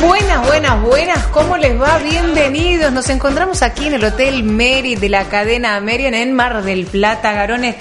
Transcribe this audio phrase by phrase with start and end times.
[0.00, 1.98] Buenas, buenas, buenas, ¿cómo les va?
[1.98, 2.92] Bienvenidos.
[2.92, 7.32] Nos encontramos aquí en el Hotel Mary de la cadena Merian en Mar del Plata,
[7.32, 7.74] Garones.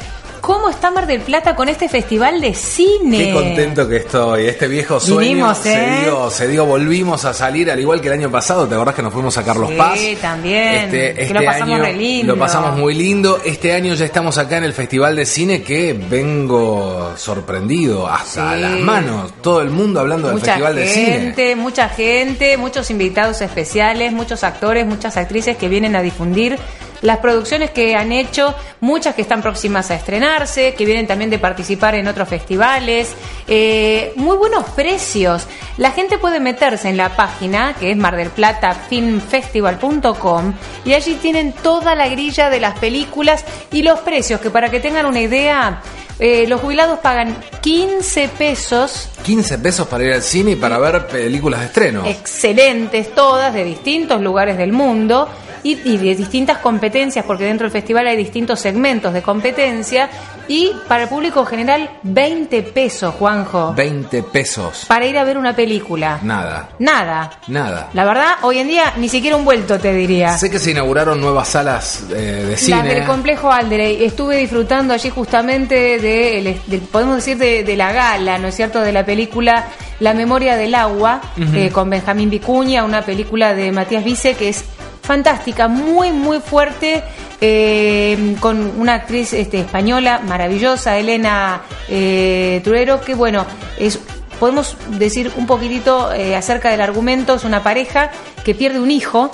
[0.48, 3.18] ¿Cómo está Mar del Plata con este festival de cine?
[3.18, 4.46] Qué contento que estoy.
[4.46, 6.00] Este viejo sueño Vinimos, se ¿eh?
[6.06, 8.66] dio, se dio, volvimos a salir al igual que el año pasado.
[8.66, 10.00] ¿Te acordás que nos fuimos a Carlos Sí, Paz?
[10.22, 10.90] también.
[10.90, 12.34] Que lo pasamos año re lindo.
[12.34, 13.42] Lo pasamos muy lindo.
[13.44, 18.62] Este año ya estamos acá en el Festival de Cine que vengo sorprendido hasta Sí.
[18.62, 19.34] las manos.
[19.42, 21.56] Todo el mundo hablando del Festival de Cine.
[21.58, 26.58] mucha gente, muchos invitados especiales, muchos actores, muchas actrices que vienen a difundir
[27.02, 31.40] las producciones que han hecho, muchas que están próximas a estrenarse, que vienen también de
[31.40, 33.14] participar en otros festivales.
[33.48, 35.46] Eh, muy buenos precios.
[35.78, 40.54] La gente puede meterse en la página que es mardelplatafilmfestival.com
[40.86, 44.80] y allí tienen toda la grilla de las películas y los precios, que para que
[44.80, 45.82] tengan una idea,
[46.20, 51.06] eh, los jubilados pagan 15 pesos 15 pesos para ir al cine y para ver
[51.06, 52.06] películas de estreno.
[52.06, 55.30] excelentes todas de distintos lugares del mundo
[55.64, 60.10] y, y de distintas competencias, porque dentro del festival hay distintos segmentos de competencia
[60.50, 64.84] y para el público general 20 pesos, Juanjo, 20 pesos.
[64.88, 66.20] para ir a ver una película.
[66.22, 66.70] Nada.
[66.80, 67.40] Nada.
[67.48, 67.90] Nada.
[67.94, 70.38] La verdad, hoy en día ni siquiera un vuelto te diría.
[70.38, 72.78] Sé que se inauguraron nuevas salas eh, de cine.
[72.78, 74.04] Las del complejo Alderey.
[74.04, 76.60] Estuve disfrutando allí justamente de,
[76.92, 79.68] podemos decir, de, de la gala, ¿no es cierto?, de la película
[80.02, 81.22] La memoria del agua,
[81.54, 84.64] eh, con Benjamín Vicuña, una película de Matías Vice que es
[85.08, 87.02] fantástica, muy, muy fuerte,
[87.42, 92.62] eh, con una actriz este, española maravillosa, Elena eh,
[93.06, 93.46] que bueno,
[93.78, 94.00] es
[94.40, 98.12] podemos decir un poquitito eh, acerca del argumento, es una pareja
[98.44, 99.32] que pierde un hijo,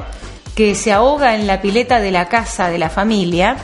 [0.56, 3.58] que se ahoga en la pileta de la casa de la familia.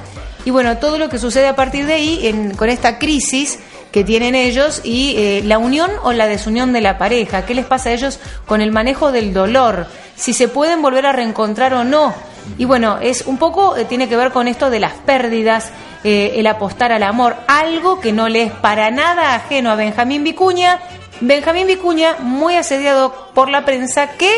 [0.45, 3.59] Y bueno, todo lo que sucede a partir de ahí, en- con esta crisis
[3.91, 7.65] que tienen ellos y eh, la unión o la desunión de la pareja, qué les
[7.65, 11.83] pasa a ellos con el manejo del dolor, si se pueden volver a reencontrar o
[11.83, 12.13] no.
[12.57, 15.71] Y bueno, es un poco, eh, tiene que ver con esto de las pérdidas,
[16.03, 20.23] eh, el apostar al amor, algo que no le es para nada ajeno a Benjamín
[20.23, 20.79] Vicuña.
[21.21, 24.29] Benjamín Vicuña, muy asediado por la prensa, que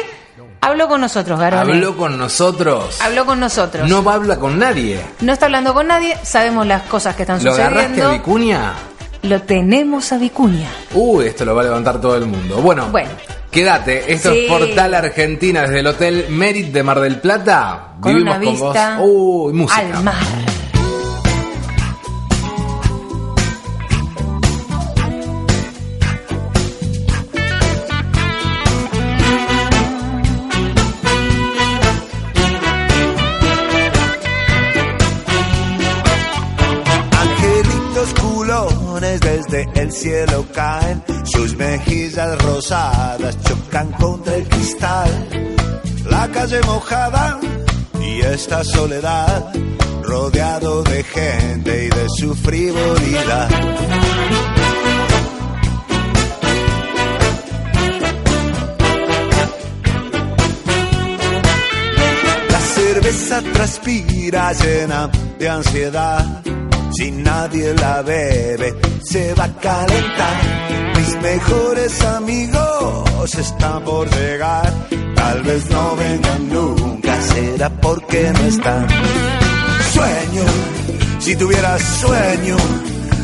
[0.62, 1.74] habló con nosotros, Garone.
[1.74, 3.00] Habló con nosotros.
[3.02, 3.90] Habló con nosotros.
[3.90, 5.00] No habla con nadie.
[5.22, 8.12] No está hablando con nadie, sabemos las cosas que están ¿Lo agarraste a sucediendo.
[8.12, 8.74] Vicuña?
[9.24, 10.68] Lo tenemos a Vicuña.
[10.94, 12.58] Uy, esto lo va a levantar todo el mundo.
[12.58, 13.10] Bueno, Bueno.
[13.52, 14.12] Quédate.
[14.12, 14.46] Esto Sí.
[14.46, 17.90] es Portal Argentina desde el Hotel Merit de Mar del Plata.
[18.00, 19.08] Con Vivimos una con vista vos.
[19.12, 19.80] Uy, música.
[19.82, 20.16] al mar.
[39.76, 45.28] El cielo caen, sus mejillas rosadas chocan contra el cristal.
[46.10, 47.40] La calle mojada
[48.02, 49.54] y esta soledad,
[50.04, 53.50] rodeado de gente y de su frivolidad.
[62.50, 66.61] La cerveza transpira llena de ansiedad.
[66.94, 70.42] Si nadie la bebe, se va a calentar.
[70.98, 74.74] Mis mejores amigos están por llegar.
[75.16, 78.88] Tal vez no vengan nunca, será porque no están.
[79.94, 80.44] Sueño,
[81.20, 82.58] si tuviera sueño,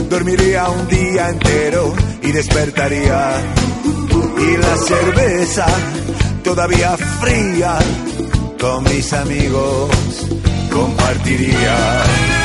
[0.09, 3.33] dormiría un día entero y despertaría.
[4.39, 5.65] Y la cerveza
[6.43, 7.77] todavía fría
[8.59, 9.89] con mis amigos
[10.71, 12.36] compartiría.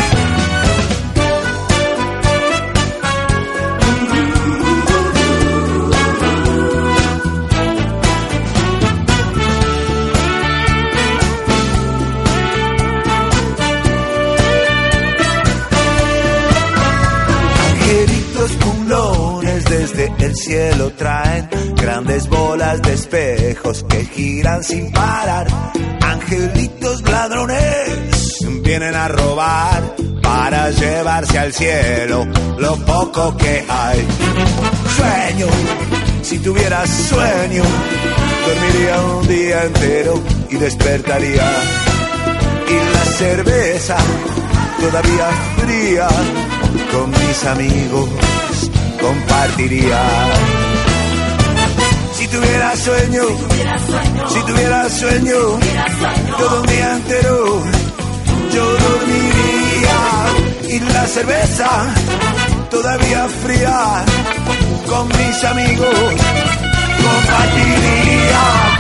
[19.83, 25.49] Desde el cielo traen grandes bolas de espejos que giran sin parar.
[26.03, 32.25] Angelitos ladrones vienen a robar para llevarse al cielo
[32.59, 34.07] lo poco que hay.
[34.97, 35.47] Sueño,
[36.23, 37.65] si tuviera sueño,
[38.47, 41.51] dormiría un día entero y despertaría.
[42.69, 43.97] Y la cerveza
[44.81, 46.09] todavía fría
[46.93, 48.09] con mis amigos
[49.03, 50.01] compartiría.
[52.15, 53.23] Si tuviera sueño,
[54.29, 55.41] si tuviera sueño,
[56.39, 57.63] todo un día entero
[58.53, 60.01] yo dormiría
[60.69, 61.71] y la cerveza
[62.71, 64.05] todavía fría
[64.87, 65.97] con mis amigos
[67.03, 68.72] compartiría.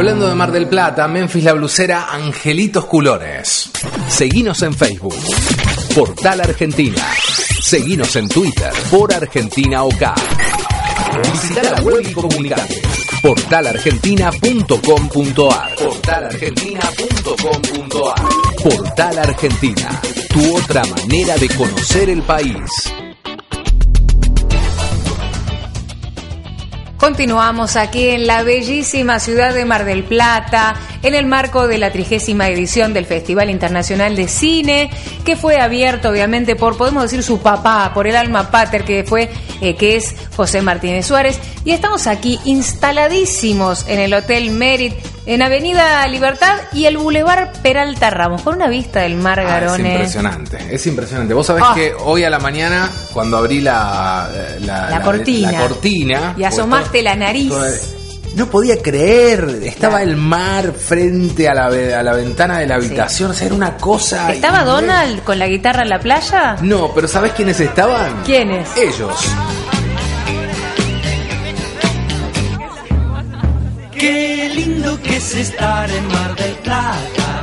[0.00, 3.70] Hablando de Mar del Plata, Memphis la blusera Angelitos Culones.
[4.08, 5.14] Seguinos en Facebook,
[5.94, 7.06] Portal Argentina.
[7.60, 10.02] Seguinos en Twitter, por Argentina OK.
[11.30, 12.80] Visita la web y comunicate.
[13.20, 18.28] Portalargentina.com.ar Portalargentina.com.ar
[18.64, 20.00] Portal Argentina,
[20.30, 22.90] tu otra manera de conocer el país.
[27.00, 31.92] Continuamos aquí en la bellísima ciudad de Mar del Plata, en el marco de la
[31.92, 34.90] trigésima edición del Festival Internacional de Cine,
[35.24, 39.30] que fue abierto obviamente por, podemos decir, su papá, por el alma pater que fue,
[39.62, 41.40] eh, que es José Martínez Suárez.
[41.64, 44.92] Y estamos aquí instaladísimos en el Hotel Merit,
[45.26, 49.48] en Avenida Libertad y el Boulevard Peralta Ramos, con una vista del mar Ah, es
[49.48, 49.92] Garone.
[49.92, 51.34] impresionante, es impresionante.
[51.34, 51.72] Vos sabés Ah.
[51.74, 54.28] que hoy a la mañana, cuando abrí la,
[54.60, 55.52] la, La cortina.
[55.52, 57.48] la cortina, Y asomaste pues, la nariz.
[57.50, 57.66] todo-
[58.36, 60.10] no podía creer, estaba Claro.
[60.12, 63.76] el mar frente a la, a la ventana de la habitación, o sea, era una
[63.76, 64.32] cosa.
[64.32, 64.62] ¿Estaba.
[64.62, 66.56] Donald con la guitarra en la playa?
[66.62, 68.22] No, pero ¿sabés quiénes estaban?
[68.24, 68.68] ¿Quiénes?
[68.76, 69.16] Ellos.
[74.00, 77.42] Qué lindo que es estar en Mar del Plata.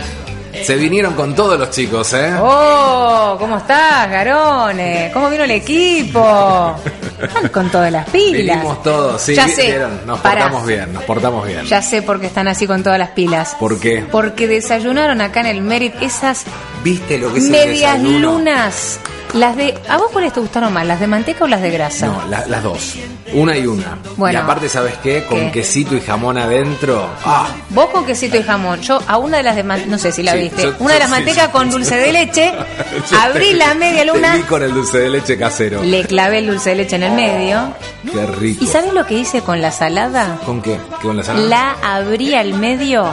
[0.65, 2.33] Se vinieron con todos los chicos, ¿eh?
[2.42, 5.12] Oh, ¿cómo estás, Garone?
[5.13, 6.75] ¿Cómo vino el equipo?
[7.21, 8.57] Están con todas las pilas.
[8.57, 9.62] Vinimos todos, sí, ya vi- sé.
[9.68, 10.42] vieron, nos Pará.
[10.45, 11.63] portamos bien, nos portamos bien.
[11.65, 13.56] Ya sé por qué están así con todas las pilas.
[13.60, 14.03] ¿Por qué?
[14.12, 16.44] Porque desayunaron acá en el Merit esas
[16.83, 18.31] ¿Viste lo que es el medias desayuno?
[18.33, 19.00] lunas.
[19.33, 19.77] Las de.
[19.89, 20.85] ¿A vos cuáles te gustaron más?
[20.85, 22.07] ¿Las de manteca o las de grasa?
[22.07, 22.95] No, la- las dos.
[23.33, 23.97] Una y una.
[24.15, 24.39] Bueno.
[24.39, 25.25] y aparte, ¿sabes qué?
[25.25, 25.51] Con ¿Qué?
[25.51, 27.10] quesito y jamón adentro.
[27.25, 27.48] ¡Ah!
[27.72, 28.79] Vos con quesito y jamón.
[28.81, 30.63] Yo a una de las de man- no sé si la Sí, viste.
[30.63, 31.51] yo- una de las sí, mantecas sí.
[31.51, 32.53] con dulce de leche.
[33.22, 34.36] Abrí te- la media te luna.
[34.36, 35.84] vi con el dulce de leche casero.
[35.84, 37.74] Le clavé el dulce de leche en el medio.
[38.12, 38.63] Qué rico.
[38.63, 40.39] ¿Y sabes lo que hice con la salada?
[40.46, 40.77] ¿Con qué?
[41.01, 41.46] ¿Qué con la salada?
[41.48, 43.05] La abrí al medio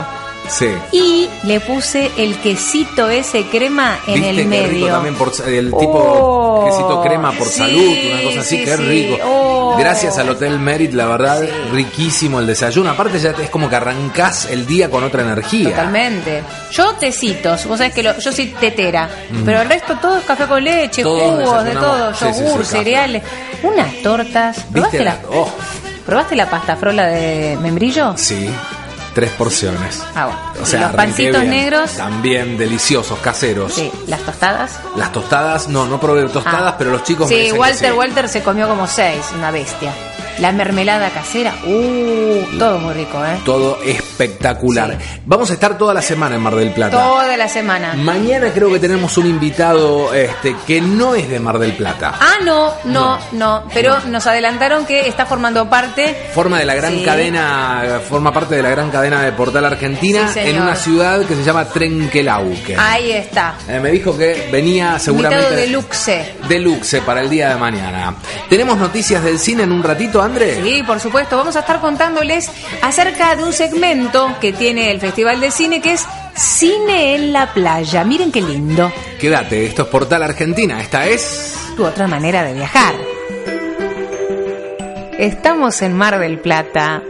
[0.49, 0.69] Sí.
[0.91, 4.87] y le puse el quesito ese crema en ¿Viste el qué rico medio.
[4.87, 8.75] también por el tipo Oh, quesito crema por sí, salud, una cosa así, sí, qué
[8.77, 9.17] rico.
[9.25, 9.75] Oh.
[9.77, 12.89] Gracias al Hotel Merit, la verdad, riquísimo el desayuno.
[12.91, 15.69] Aparte ya es como que arrancás el día con otra energía.
[15.69, 16.43] Totalmente.
[16.71, 19.09] Yo tecitos, vos sabés que lo- yo soy tetera,
[19.43, 21.05] pero el resto todo es café con leche, Mm.
[21.05, 23.23] Todos jugos, de todo, yogur, cereales,
[23.63, 24.57] unas tortas.
[24.71, 25.49] ¿Probaste la, Oh,
[26.05, 28.13] ¿Probaste la pasta frola de membrillo?
[28.17, 28.49] sí.
[29.15, 30.03] Tres porciones.
[30.13, 30.39] Ah, bueno.
[30.61, 31.49] O sea, los pancitos bien.
[31.49, 33.73] negros, También deliciosos, caseros.
[33.73, 34.77] sí, las tostadas.
[34.97, 36.75] Las tostadas, no, no probé tostadas, Ah.
[36.77, 37.97] pero los chicos me Sí, que Walter, sí.
[37.97, 39.93] Walter se comió como seis, una bestia.
[40.39, 43.37] La mermelada casera, uh, todo muy rico, ¿eh?
[43.45, 44.97] Todo espectacular.
[45.25, 46.97] Vamos a estar toda la semana en Mar del Plata.
[46.97, 47.93] Toda la semana.
[47.93, 52.15] Mañana creo que tenemos un invitado este, que no es de Mar del Plata.
[52.19, 56.15] Ah, no, no, no, pero nos adelantaron que está formando parte.
[56.33, 57.03] Forma de la gran Sí.
[57.05, 61.35] cadena, forma parte de la gran cadena de Portal Argentina Sí, en una ciudad que
[61.35, 62.75] se llama Trenquelauque.
[62.77, 63.55] Ahí está.
[63.69, 66.35] Eh, me dijo que venía seguramente Invitado de Luxe.
[66.49, 68.15] deluxe para el día de mañana.
[68.49, 70.24] Tenemos noticias del cine en un ratito.
[70.25, 70.61] André?
[70.61, 71.37] Sí, por supuesto.
[71.37, 72.51] Vamos a estar contándoles
[72.81, 76.05] acerca de un segmento que tiene el Festival de Cine que es
[76.35, 78.03] Cine en la Playa.
[78.03, 78.91] Miren qué lindo.
[79.19, 80.81] Quédate, esto es Portal Argentina.
[80.81, 81.55] Esta es.
[81.75, 82.95] Tu otra manera de viajar.
[85.17, 87.01] Estamos en Mar del Plata.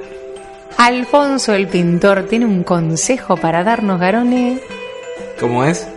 [0.77, 4.59] Alfonso el pintor tiene un consejo para darnos, Garone.
[5.39, 5.87] ¿Cómo es?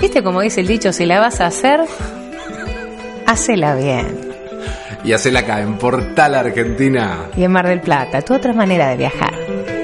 [0.00, 0.92] ¿Viste cómo dice el dicho?
[0.92, 1.80] Si la vas a hacer,
[3.26, 4.27] hacela bien.
[5.04, 7.28] Y hacela acá en Portal Argentina.
[7.36, 9.77] Y en Mar del Plata, tu otra manera de viajar.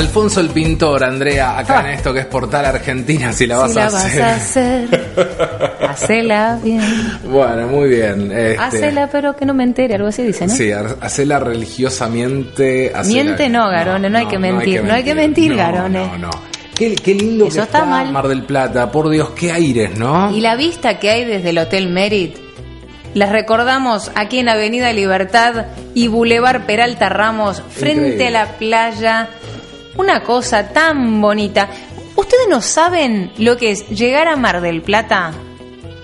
[0.00, 3.78] Alfonso el pintor, Andrea, acá en esto que es Portal Argentina, si la vas si
[3.78, 4.22] a la vas hacer.
[4.22, 6.80] a hacer, hacela bien.
[7.24, 8.32] Bueno, muy bien.
[8.32, 10.54] este, Hacela, pero que no me entere, algo así dice, ¿no?
[10.54, 12.92] Sí, ha- hacela religiosamente.
[12.94, 16.06] hacela- Miente no, Garone, no hay que mentir, no hay que mentir, No, Garone.
[16.06, 16.30] No, no.
[16.74, 18.10] Qué, qué lindo Eso que está mal.
[18.10, 20.34] Mar del Plata, por Dios, qué aires, ¿no?
[20.34, 22.36] Y la vista que hay desde el Hotel Merit,
[23.12, 28.26] las recordamos aquí en Avenida Libertad y Boulevard Peralta Ramos, frente Increíble.
[28.28, 29.28] a la playa.
[29.96, 31.68] Una cosa tan bonita.
[32.16, 35.32] ¿Ustedes no saben lo que es llegar a Mar del Plata?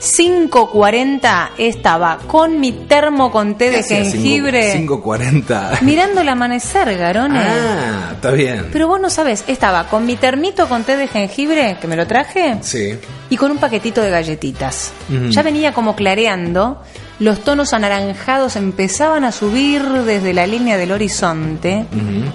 [0.01, 4.75] 5.40 estaba con mi termo con té de jengibre.
[4.87, 5.81] 5.40.
[5.83, 7.43] Mirando el amanecer, garones.
[7.47, 8.69] Ah, está bien.
[8.73, 12.07] Pero vos no sabés, estaba con mi termito con té de jengibre, que me lo
[12.07, 12.99] traje, Sí.
[13.31, 14.93] y con un paquetito de galletitas.
[15.31, 16.83] Ya venía como clareando,
[17.19, 21.87] los tonos anaranjados empezaban a subir desde la línea del horizonte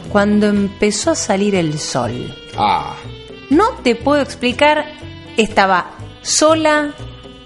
[0.10, 2.36] cuando empezó a salir el sol.
[2.58, 2.94] Ah.
[3.50, 4.86] No te puedo explicar,
[5.38, 6.92] estaba sola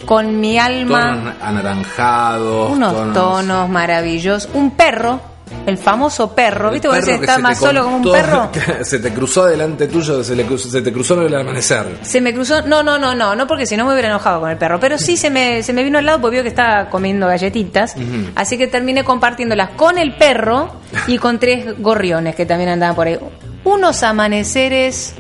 [0.06, 2.72] con mi alma, Tonos anaranjados.
[2.72, 3.70] unos tonos.
[3.70, 5.20] maravillosos, un perro,
[5.66, 6.88] el famoso perro, ¿viste?
[6.88, 8.50] Vos perro decís, que está se más solo como un perro.
[8.84, 12.00] se te cruzó delante tuyo, se, le cruzó- se te cruzó en el amanecer.
[12.02, 14.50] Se me cruzó, no, no, no, no, no porque si no me hubiera enojado con
[14.50, 16.90] el perro, pero sí se me, se me vino al lado porque vio que estaba
[16.90, 17.96] comiendo galletitas,
[18.36, 20.76] así que terminé compartiéndolas con el perro
[21.08, 23.20] y con tres gorriones que también andaban por ahí.
[23.64, 25.14] Unos amaneceres,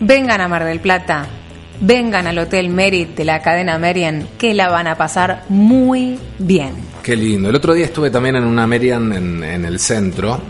[0.00, 1.26] vengan a Mar del Plata,
[1.82, 6.72] vengan al Hotel Merit de la cadena Merian, que la van a pasar muy bien.
[7.02, 7.50] Qué lindo.
[7.50, 10.40] El otro día estuve también en una Merian en, en el centro.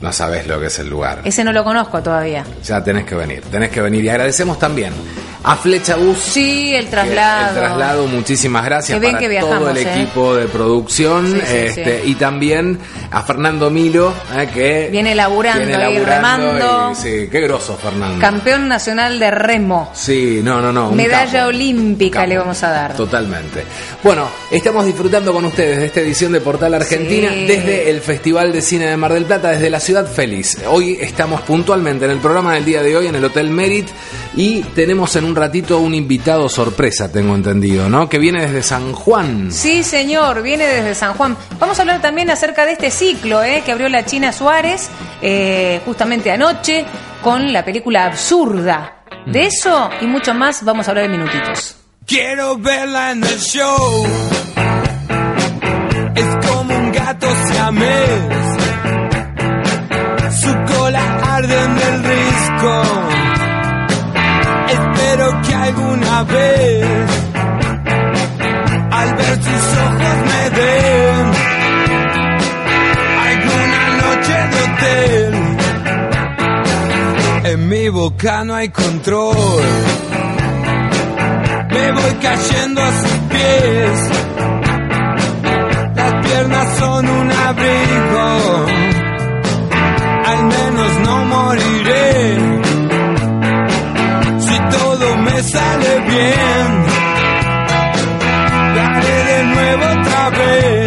[0.00, 1.22] No sabes lo que es el lugar.
[1.24, 2.44] Ese no lo conozco todavía.
[2.64, 4.04] Ya tenés que venir, tenés que venir.
[4.04, 4.92] Y agradecemos también
[5.42, 6.18] a Flecha Bus.
[6.18, 7.48] Sí, el que- traslado.
[7.48, 9.92] El traslado, muchísimas gracias Qué bien para que viajamos, todo el ¿eh?
[9.94, 11.26] equipo de producción.
[11.32, 12.10] Sí, sí, este, sí.
[12.10, 12.78] Y también
[13.10, 16.92] a Fernando Milo, eh, que Viene laburando viene laburando remando.
[16.92, 18.20] y- sí, qué grosso, Fernando.
[18.20, 19.90] Campeón nacional de remo.
[19.94, 20.90] Sí, no, no, no.
[20.92, 21.48] Medalla capo.
[21.48, 22.94] olímpica le vamos a dar.
[22.94, 23.64] Totalmente.
[24.02, 28.60] Bueno, estamos disfrutando con ustedes de esta edición de Portal Argentina desde el Festival de
[28.62, 30.58] Cine de Mar del Plata, desde la Ciudad Feliz.
[30.68, 33.88] Hoy estamos puntualmente en el programa del día de hoy en el Hotel Merit
[34.36, 38.08] y tenemos en un ratito un invitado sorpresa, tengo entendido, ¿no?
[38.08, 39.50] Que viene desde San Juan.
[39.52, 41.36] Sí, señor, viene desde San Juan.
[41.58, 44.90] Vamos a hablar también acerca de este ciclo eh, que abrió la China Suárez
[45.22, 46.84] eh, justamente anoche
[47.22, 49.04] con la película Absurda.
[49.26, 51.76] De eso y mucho más vamos a hablar en minutitos.
[52.06, 54.06] Quiero verla en el show.
[56.14, 58.10] Es como un gato siamés.
[60.40, 62.99] Su cola arde en el risco.
[65.70, 66.84] Alguna vez,
[68.90, 71.26] al ver sus ojos, me den
[73.28, 75.32] alguna noche de hotel.
[77.52, 79.62] En mi boca no hay control
[81.70, 84.10] me voy cayendo a sus pies.
[85.94, 88.66] Las piernas son un abrigo,
[90.26, 92.59] al menos no moriré.
[95.98, 96.84] Bien,
[98.74, 100.80] lo haré de nuevo otra vez.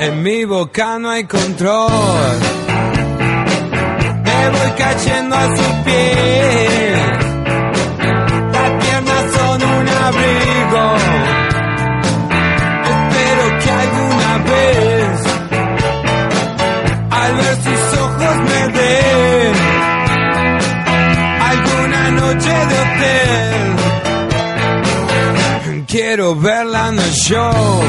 [0.00, 2.55] En mi boca no hay control.
[4.52, 7.00] Voy cayendo a sus pies.
[8.52, 10.84] Las piernas son un abrigo.
[12.94, 15.08] Espero que alguna vez,
[17.10, 19.54] al ver sus ojos, me den
[21.50, 23.76] alguna noche de hotel.
[25.88, 27.82] Quiero verla en el show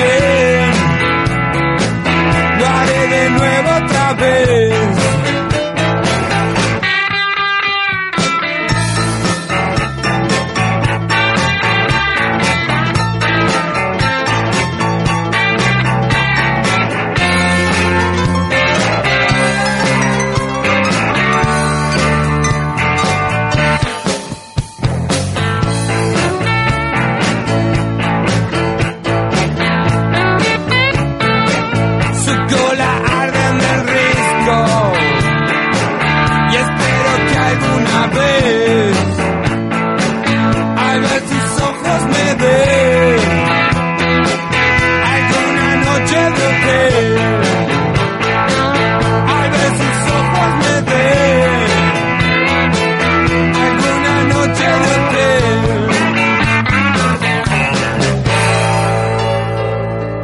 [0.00, 0.72] bien,
[2.58, 4.79] lo haré de nuevo otra vez.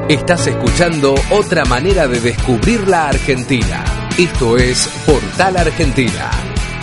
[0.08, 3.84] Estás escuchando otra manera de descubrir la Argentina.
[4.16, 6.30] Esto es Portal Argentina,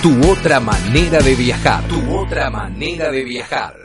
[0.02, 1.88] tu otra manera de viajar.
[1.88, 3.80] Tu otra manera de viajar.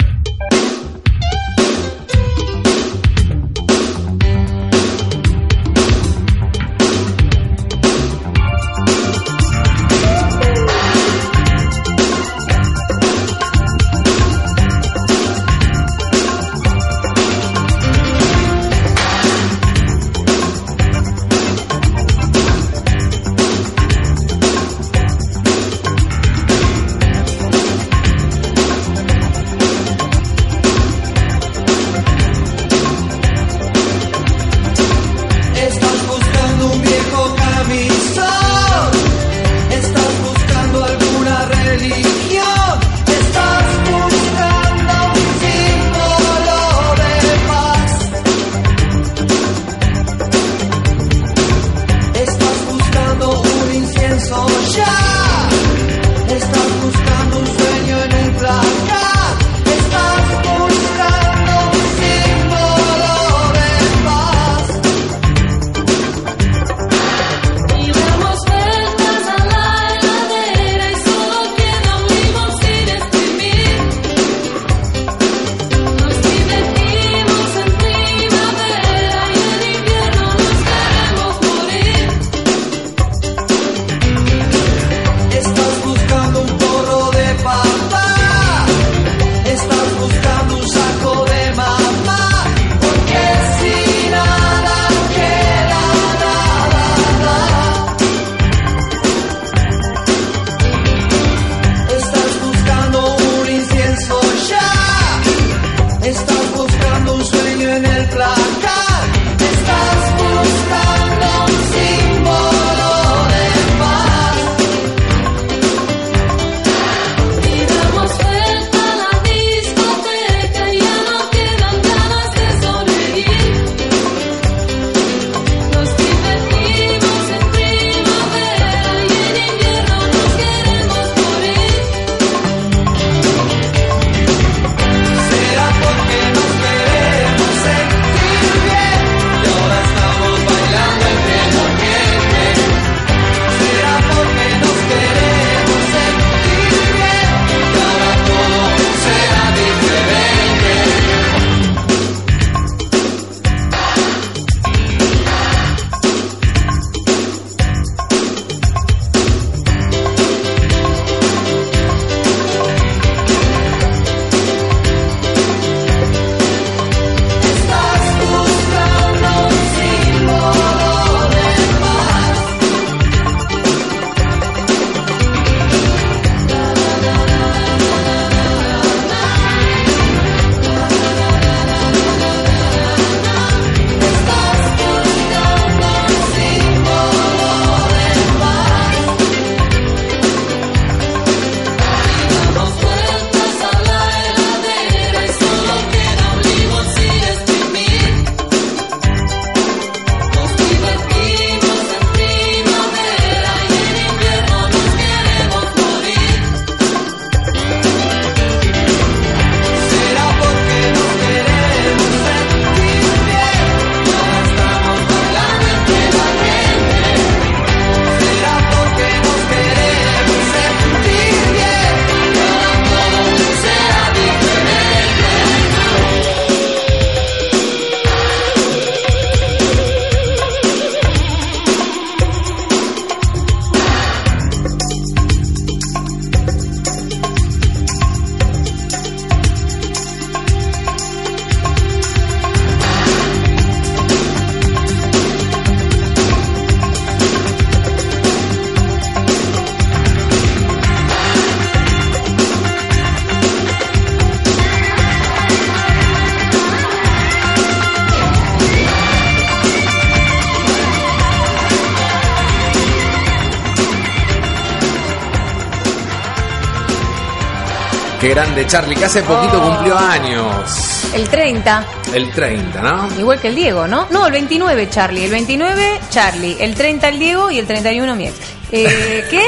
[268.28, 269.70] Grande Charlie, que hace poquito oh.
[269.70, 271.04] cumplió años.
[271.14, 271.86] El 30.
[272.12, 273.08] El 30, ¿no?
[273.18, 274.06] Igual que el Diego, ¿no?
[274.10, 278.26] No, el 29 Charlie, el 29 Charlie, el 30 el Diego y el 31 mi
[278.26, 278.36] ex.
[278.70, 279.44] Eh, ¿Qué?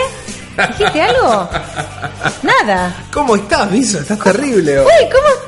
[0.79, 1.49] ¿Dijiste algo?
[2.43, 2.95] Nada.
[3.12, 3.99] ¿Cómo estás, Miso?
[4.01, 4.81] Estás terrible.
[4.81, 5.39] Uy, ¿cómo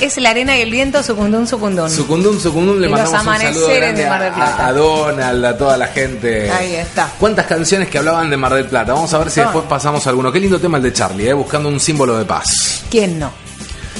[0.00, 1.90] es la arena y el viento, sucundún, sucundún.
[1.90, 4.64] Sucundum, Sucundum, le mandamos un saludo grande de Mar del a- Plata.
[4.64, 6.50] a, a Donald, a toda la gente.
[6.50, 7.10] Ahí está.
[7.18, 8.92] ¿Cuántas canciones que hablaban de Mar del Plata?
[8.94, 9.44] Vamos a ver si Ah.
[9.44, 10.30] después pasamos alguno.
[10.32, 11.32] Qué lindo tema el de Charlie, ¿eh?
[11.32, 12.82] buscando un símbolo de paz.
[12.90, 13.30] ¿Quién no?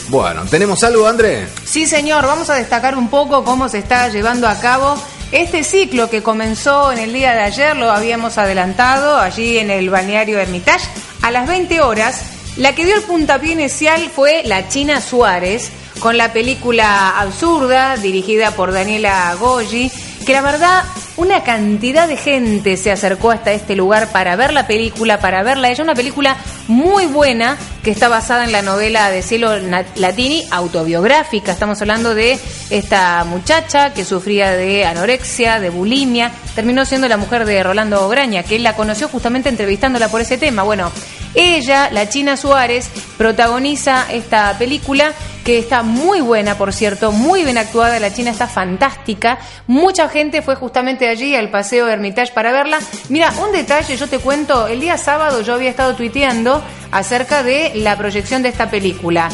[0.09, 1.47] Bueno, ¿tenemos algo, André?
[1.65, 4.97] Sí, señor, vamos a destacar un poco cómo se está llevando a cabo
[5.33, 9.91] este ciclo que comenzó en el día de ayer, lo habíamos adelantado allí en el
[9.91, 10.89] balneario Hermitage,
[11.21, 12.23] a las 20 horas.
[12.59, 18.51] La que dio el puntapié inicial fue la China Suárez, con la película absurda dirigida
[18.51, 19.93] por Daniela Goyi,
[20.27, 20.83] que la verdad
[21.17, 25.71] una cantidad de gente se acercó hasta este lugar para ver la película, para verla.
[25.71, 29.57] Ella, una película muy buena que está basada en la novela de Cielo
[29.95, 32.41] Latini, autobiográfica, estamos hablando de
[32.71, 38.43] esta muchacha que sufría de anorexia, de bulimia, terminó siendo la mujer de Rolando Ograña,
[38.43, 40.65] que la conoció justamente entrevistándola por ese tema.
[40.65, 40.91] Bueno,
[41.35, 45.13] ella, la China Suárez, protagoniza esta película
[45.45, 49.39] que está muy buena, por cierto, muy bien actuada, la China está fantástica.
[49.67, 52.79] Mucha gente fue justamente allí al Paseo Hermitage para verla.
[53.09, 57.73] Mira, un detalle, yo te cuento, el día sábado yo había estado tuiteando acerca de
[57.77, 59.31] la proyección de esta película.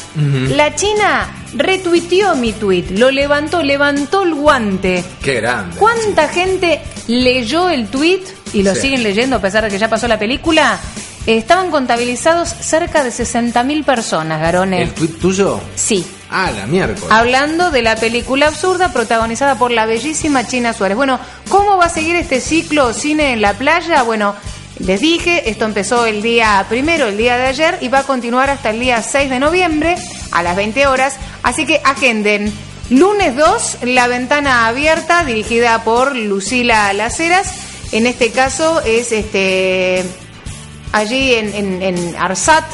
[0.51, 5.05] La China retuiteó mi tweet, lo levantó, levantó el guante.
[5.23, 5.77] Qué grande.
[5.79, 8.83] ¿Cuánta gente leyó el tweet y lo Sí.
[8.83, 10.79] siguen leyendo a pesar de que ya pasó la película?
[11.27, 14.83] Estaban contabilizados cerca de 60.000 personas, Garone.
[14.83, 15.61] ¿El tuit tuyo?
[15.75, 16.07] Sí.
[16.31, 17.11] Ah, la miércoles.
[17.11, 20.97] Hablando de la película absurda protagonizada por la bellísima China Suárez.
[20.97, 24.03] Bueno, ¿cómo va a seguir este ciclo cine en la playa?
[24.03, 24.35] Bueno,
[24.81, 28.51] les dije, esto empezó el día primero, el día de ayer, y va a continuar
[28.51, 29.97] hasta el día 6 de noviembre
[30.31, 31.17] a las 20 horas.
[31.43, 32.53] Así que agenden.
[32.91, 37.55] Lunes 2, La Ventana Abierta, dirigida por Lucila Laceras.
[37.93, 40.05] En este caso es este
[40.95, 42.65] allí en, Arsat,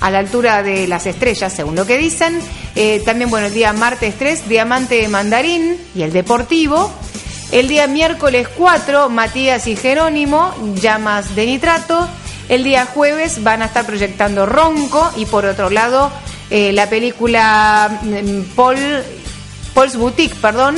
[0.00, 2.40] a la altura de las estrellas, según lo que dicen.
[2.76, 6.90] Eh, también, bueno, el día martes 3, Diamante Mandarín y el Deportivo.
[7.50, 12.08] El día miércoles 4, Matías y Jerónimo, Llamas de Nitrato.
[12.48, 16.12] El día jueves van a estar proyectando Ronco y por otro lado
[16.50, 18.78] eh, la película mm, Paul
[19.74, 20.76] Paul's Boutique, perdón.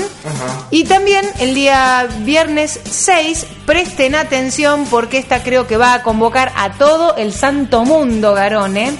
[0.70, 6.52] Y también el día viernes 6, presten atención porque esta creo que va a convocar
[6.56, 8.92] a todo el santo mundo, Garone.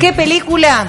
[0.00, 0.88] ¿Qué película?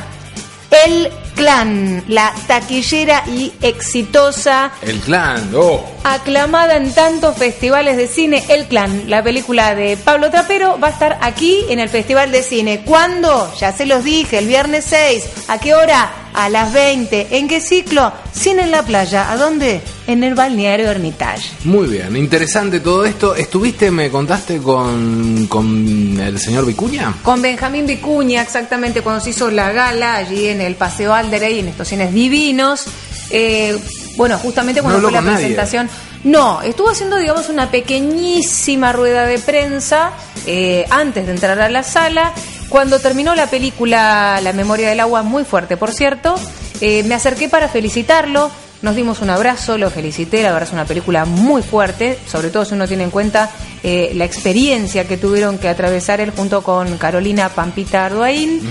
[0.71, 5.85] El Clan, la taquillera y exitosa El clan, oh.
[6.03, 10.91] aclamada en tantos festivales de cine, El Clan, la película de Pablo Trapero, va a
[10.91, 12.81] estar aquí en el Festival de Cine.
[12.83, 13.53] ¿Cuándo?
[13.59, 15.25] Ya se los dije, el viernes 6.
[15.47, 16.09] ¿A qué hora?
[16.37, 17.37] A las 20.
[17.37, 18.13] ¿En qué ciclo?
[18.31, 19.31] Cine en la playa.
[19.31, 19.81] ¿A dónde?
[20.05, 21.49] En el balneario Hermitage.
[21.63, 23.35] Muy bien, interesante todo esto.
[23.35, 27.13] ¿Estuviste, me contaste, con, con el señor Vicuña?
[27.23, 31.69] Con Benjamín Vicuña, exactamente cuando se hizo la gala allí en el Paseo Alderey, en
[31.69, 32.85] estos cines divinos.
[33.31, 33.75] Eh,
[34.15, 35.37] bueno, justamente cuando No fue la nadie.
[35.37, 35.89] presentación.
[36.23, 40.11] No, estuvo haciendo, digamos, una pequeñísima rueda de prensa
[40.45, 42.31] eh, antes de entrar a la sala.
[42.69, 46.35] Cuando terminó la película La memoria del agua, muy fuerte, por cierto,
[46.81, 48.51] eh, me acerqué para felicitarlo.
[48.81, 52.63] Nos dimos un abrazo, lo felicité, la verdad es una película muy fuerte, sobre todo
[52.63, 53.49] si uno tiene en cuenta
[53.81, 58.61] eh, la experiencia que tuvieron que atravesar él junto con Carolina Pampita Arduaín.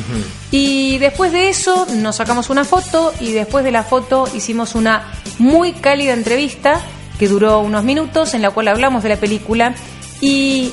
[0.52, 5.12] Y después de eso nos sacamos una foto y después de la foto hicimos una
[5.38, 6.80] muy cálida entrevista
[7.18, 9.74] que duró unos minutos en la cual hablamos de la película
[10.20, 10.72] y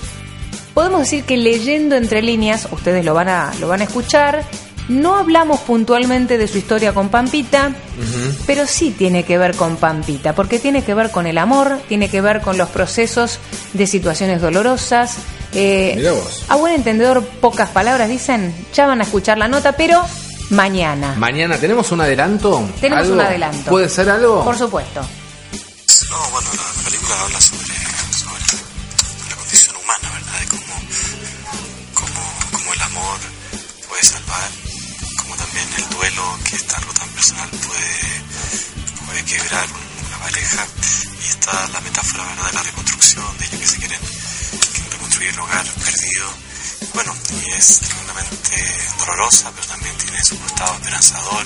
[0.74, 4.44] podemos decir que leyendo entre líneas, ustedes lo van a, lo van a escuchar,
[4.90, 7.72] no hablamos puntualmente de su historia con Pampita,
[8.46, 12.10] pero sí tiene que ver con Pampita, porque tiene que ver con el amor, tiene
[12.10, 13.40] que ver con los procesos
[13.74, 15.16] de situaciones dolorosas.
[15.54, 16.44] eh, Mirá vos.
[16.50, 20.02] a buen entendedor, pocas palabras dicen, ya van a escuchar la nota, pero
[20.50, 21.16] mañana.
[21.18, 22.68] Mañana, ¿tenemos un adelanto?
[22.82, 23.14] Tenemos ¿Algo?
[23.16, 23.70] un adelanto.
[23.72, 24.44] ¿Puede ser algo?
[24.44, 25.00] Por supuesto.
[25.02, 27.64] No, bueno, la película habla sobre
[37.24, 39.66] personal, puede, puede quebrar
[40.08, 40.68] una pareja.
[41.24, 42.24] Y está la metáfora.
[42.48, 44.00] De la reconstrucción, de ellos que se quieren,
[44.92, 46.34] reconstruir el hogar perdido.
[46.94, 51.46] Bueno, y es tremendamente dolorosa, pero también tiene su costado esperanzador.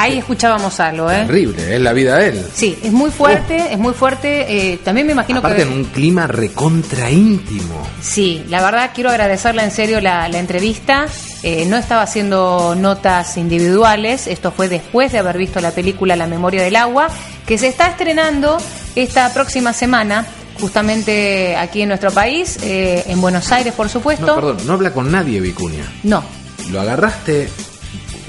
[0.00, 1.24] Ahí escuchábamos algo, ¿eh?
[1.26, 2.46] Terrible, es la vida de él.
[2.54, 4.72] Sí, es muy fuerte, es muy fuerte.
[4.72, 5.62] eh, también me imagino Aparte que...
[5.62, 7.86] en un clima recontra íntimo.
[8.00, 11.06] Sí, la verdad quiero agradecerle en serio la, la entrevista.
[11.42, 16.26] Eh, no estaba haciendo notas individuales, esto fue después de haber visto la película La
[16.26, 17.08] memoria del agua,
[17.46, 18.58] que se está estrenando
[18.94, 20.26] esta próxima semana,
[20.60, 24.26] justamente aquí en nuestro país, eh, en Buenos Aires, por supuesto.
[24.26, 25.84] No, perdón, no habla con nadie Vicuña.
[26.02, 26.22] No,
[26.70, 27.48] Lo agarraste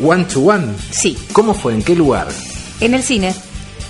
[0.04, 0.74] One to One.
[0.92, 1.74] Sí, ¿Cómo fue?
[1.74, 2.28] ¿En qué lugar?
[2.80, 3.34] en el cine.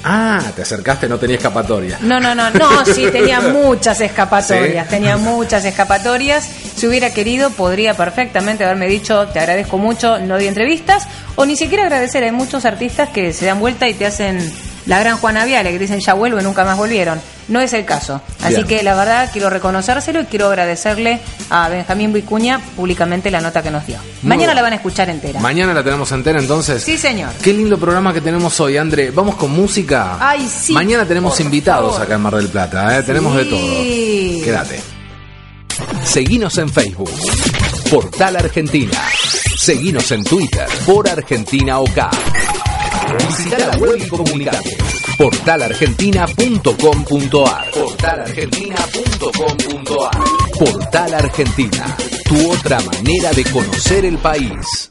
[0.04, 1.98] Ah, te acercaste, no tenía escapatoria.
[2.02, 6.50] No, no, no, no, sí, tenía muchas escapatorias, tenía muchas escapatorias.
[6.76, 11.56] Si hubiera querido, podría perfectamente haberme dicho, te agradezco mucho, no di entrevistas, o ni
[11.56, 12.24] siquiera agradecer.
[12.24, 14.40] Hay muchos artistas que se dan vuelta y te hacen
[14.88, 17.22] la gran Juana Viale, que dicen ya vuelvo y nunca más volvieron.
[17.52, 18.22] No es el caso.
[18.42, 18.68] Así Bien.
[18.68, 23.70] que la verdad quiero reconocérselo y quiero agradecerle a Benjamín Vicuña públicamente la nota que
[23.70, 23.98] nos dio.
[24.22, 24.56] Muy Mañana bien.
[24.56, 25.40] la van a escuchar entera.
[25.42, 26.82] Mañana la tenemos entera entonces.
[26.82, 27.30] Sí, señor.
[27.44, 29.12] Qué lindo programa que tenemos hoy, André.
[29.12, 30.18] Vamos con música.
[30.20, 32.06] Ay, sí, Mañana tenemos por invitados favor.
[32.06, 33.04] acá en Mar del Plata, ¿eh?
[33.04, 34.44] tenemos de todo.
[34.46, 34.82] Quédate.
[36.06, 37.12] Seguinos en Facebook,
[37.90, 38.98] Portal Argentina.
[39.58, 42.00] Seguinos en Twitter, por Argentina OK.
[43.28, 44.78] Visita la web y comunicate.
[45.22, 50.18] Portalargentina.com.ar Portalargentina.com.ar
[50.58, 54.91] Portal Argentina, tu otra manera de conocer el país.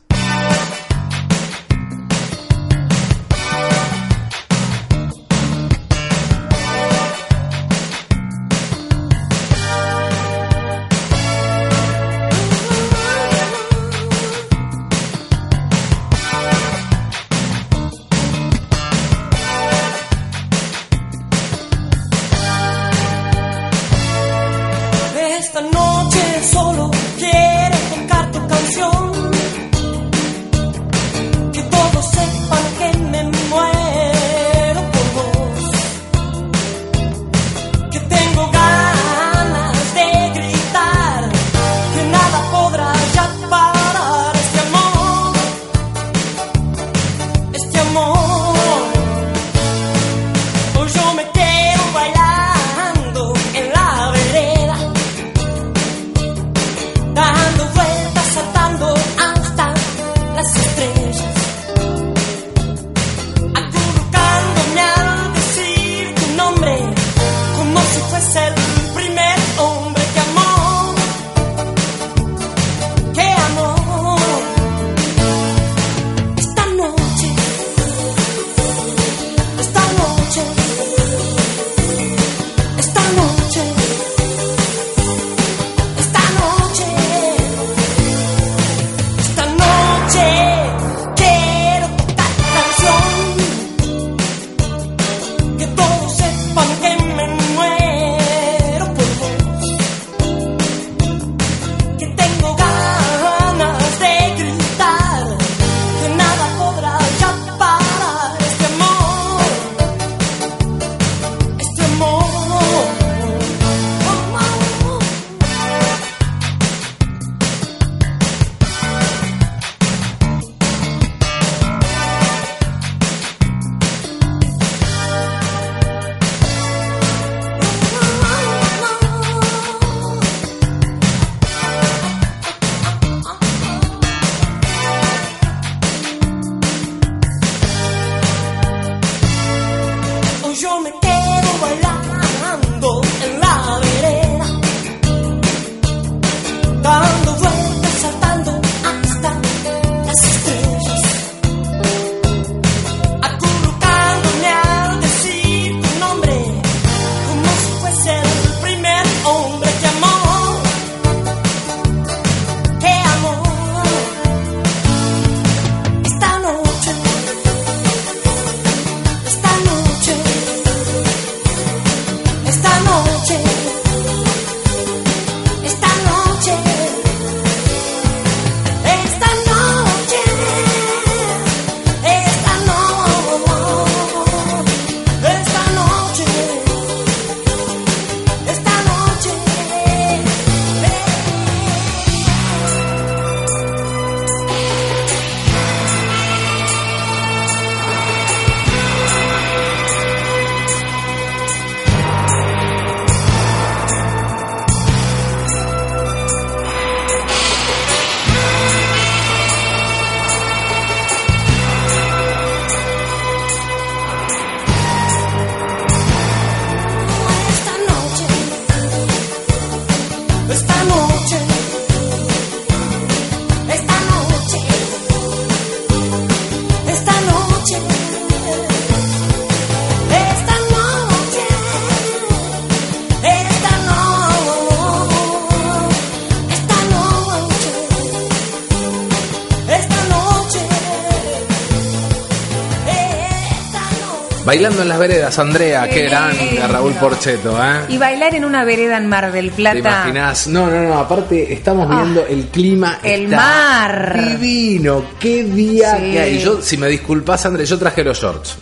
[244.51, 247.83] Bailando en las veredas, Andrea, Qué gran a Raúl Porcheto, ¿eh?
[247.89, 249.79] Y bailar en una vereda en Mar del ¿Te Plata.
[249.79, 250.49] imaginas?
[250.49, 252.03] No, no, no, aparte estamos Ah.
[252.03, 252.99] viendo el clima.
[253.05, 254.21] El está mar.
[254.41, 256.03] Divino, qué día Sí.
[256.11, 256.39] que hay.
[256.41, 258.57] Yo, si me disculpas, Andrea, yo traje los shorts.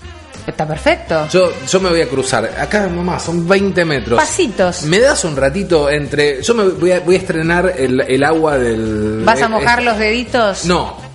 [0.46, 1.26] Está perfecto.
[1.32, 2.44] Yo, yo me voy a cruzar.
[2.60, 4.20] Acá, mamá, son 20 metros.
[4.20, 4.82] Pasitos.
[4.82, 6.42] ¿Me das un ratito entre.?
[6.42, 9.22] Yo me voy a, voy a estrenar el, el agua del.
[9.24, 10.66] ¿Vas a mojar eh, los deditos?
[10.66, 11.07] No,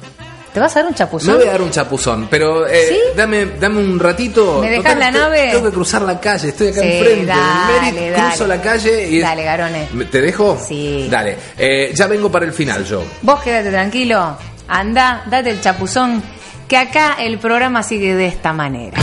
[0.54, 1.36] ¿Te vas a dar un me chapuzón?
[1.38, 3.00] voy a dar un chapuzón, pero eh, ¿Sí?
[3.18, 4.60] dame, dame un ratito.
[4.62, 5.50] ¿Me dejás la nave?
[5.52, 7.26] Tengo que cruzar la calle, estoy acá Sí, enfrente.
[7.26, 8.30] dale, Merit, dale.
[8.30, 9.20] cruzo la calle y.
[9.20, 9.88] Dale, Garone.
[9.94, 10.58] ¿Me- ¿Te dejo?
[10.64, 11.08] Sí.
[11.10, 11.36] Dale.
[11.58, 13.04] Eh, ya vengo para el final yo.
[13.24, 14.38] Vos quédate tranquilo,
[14.68, 16.22] anda, date el chapuzón,
[16.68, 18.98] que acá el programa sigue de esta manera.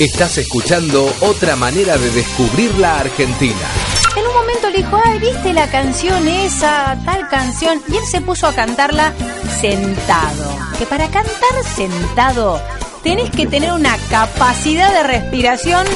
[0.00, 3.68] Estás escuchando otra manera de descubrir la Argentina.
[4.16, 7.82] En un momento le dijo, ay, ¿viste la canción esa, tal canción?
[7.86, 9.12] Y él se puso a cantarla
[9.60, 10.56] sentado.
[10.78, 12.62] Que para cantar sentado
[13.02, 15.86] tenés que tener una capacidad de respiración.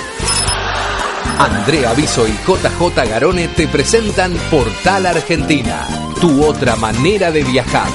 [1.39, 5.89] Andrea Aviso y JJ Garone te presentan Portal Argentina,
[6.21, 7.89] tu otra manera de viajar.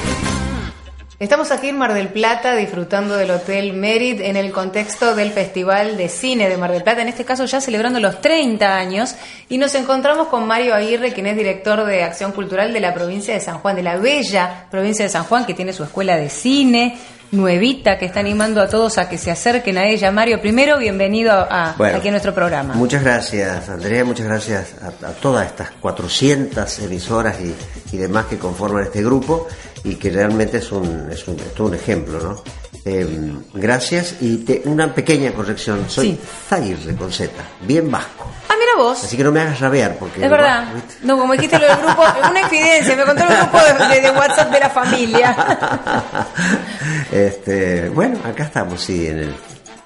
[1.19, 5.97] Estamos aquí en Mar del Plata disfrutando del Hotel Merit en el contexto del Festival
[5.97, 9.15] de Cine de Mar del Plata, en este caso ya celebrando los 30 años,
[9.49, 13.33] y nos encontramos con Mario Aguirre, quien es director de Acción Cultural de la provincia
[13.33, 16.29] de San Juan, de la bella provincia de San Juan, que tiene su escuela de
[16.29, 16.97] cine.
[17.31, 20.11] nuevita que está animando a todos a que se acerquen a ella.
[20.11, 22.73] Mario, primero, bienvenido a, Bueno, aquí a nuestro programa.
[22.73, 27.53] Muchas gracias, Andrea, muchas gracias a, a todas estas 400 emisoras y,
[27.95, 29.47] y demás que conforman este grupo
[29.83, 32.43] y que realmente es un, es un, es todo un ejemplo, ¿no?
[32.85, 36.19] Eh, gracias y te- una pequeña corrección, soy Sí.
[36.49, 39.03] Zaguirre con Z, bien vasco, Ah, mira vos.
[39.03, 40.23] así que no me hagas rabear porque...
[40.23, 40.65] Es verdad.
[41.03, 44.11] No, como dijiste lo del grupo, una infidencia, me contó el grupo de, de- de
[44.11, 45.35] WhatsApp de la familia.
[47.11, 49.35] este, bueno, acá estamos, sí, en el-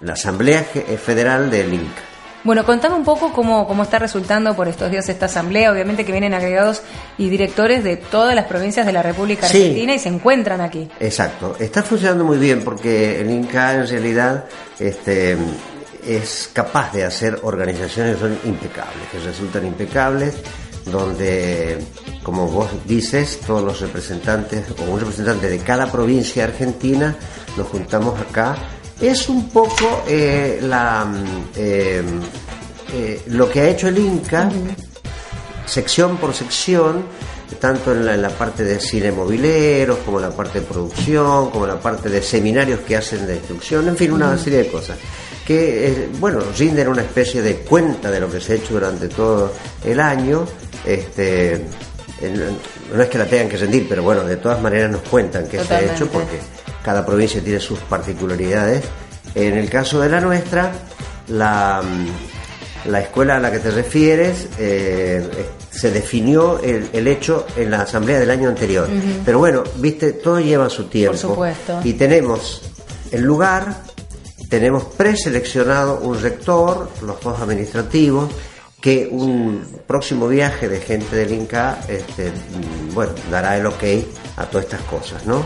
[0.01, 2.01] la Asamblea Federal del Inca.
[2.43, 5.71] Bueno, contame un poco cómo, cómo está resultando por estos días esta asamblea.
[5.71, 6.81] Obviamente que vienen agregados
[7.17, 9.57] y directores de todas las provincias de la República Sí.
[9.61, 10.89] Argentina y se encuentran aquí.
[10.99, 14.45] Exacto, está funcionando muy bien porque el Inca en realidad
[14.77, 15.37] este,
[16.05, 20.35] es capaz de hacer organizaciones que son impecables, que resultan impecables,
[20.85, 21.77] donde,
[22.23, 27.15] como vos dices, todos los representantes o un representante de cada provincia argentina
[27.55, 28.57] nos juntamos acá.
[29.03, 31.25] Es un poco eh, la, mm,
[31.57, 32.03] eh,
[32.93, 34.49] eh, lo que ha hecho el Inca
[35.65, 37.03] sección por sección,
[37.59, 41.49] tanto en la, en la parte de cine mobileros, como en la parte de producción,
[41.51, 44.67] como en la parte de seminarios que hacen de instrucción, en fin, una serie de
[44.67, 44.97] cosas
[45.45, 49.07] que, eh, bueno, rinden una especie de cuenta de lo que se ha hecho durante
[49.09, 49.51] todo
[49.83, 50.45] el año.
[50.85, 51.53] Este,
[52.21, 52.57] en-
[52.93, 55.61] no es que la tengan que rendir, pero bueno, de todas maneras nos cuentan qué
[55.63, 56.39] se ha hecho porque
[56.83, 58.83] cada provincia tiene sus particularidades.
[59.35, 60.71] En el caso de la nuestra,
[61.29, 61.81] la,
[62.85, 65.27] la escuela a la que te refieres eh,
[65.71, 68.87] se definió el, el hecho en la asamblea del año anterior.
[69.25, 71.17] Pero bueno, viste, todo lleva su tiempo.
[71.17, 71.79] supuesto.
[71.83, 72.61] Y tenemos
[73.11, 73.81] el lugar,
[74.49, 78.29] tenemos preseleccionado un rector, los dos administrativos,
[78.79, 83.83] que un próximo viaje de gente del Inca, este, mm, bueno, dará el ok
[84.35, 85.45] a todas estas cosas, ¿no?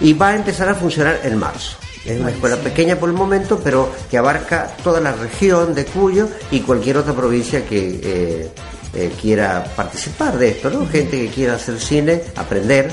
[0.00, 1.76] Y va a empezar a funcionar en marzo.
[2.04, 6.28] Es una escuela pequeña por el momento, pero que abarca toda la región de Cuyo
[6.50, 8.50] y cualquier otra provincia que eh,
[8.94, 10.86] eh, quiera participar de esto, ¿no?
[10.86, 12.90] Gente que quiera hacer cine, aprender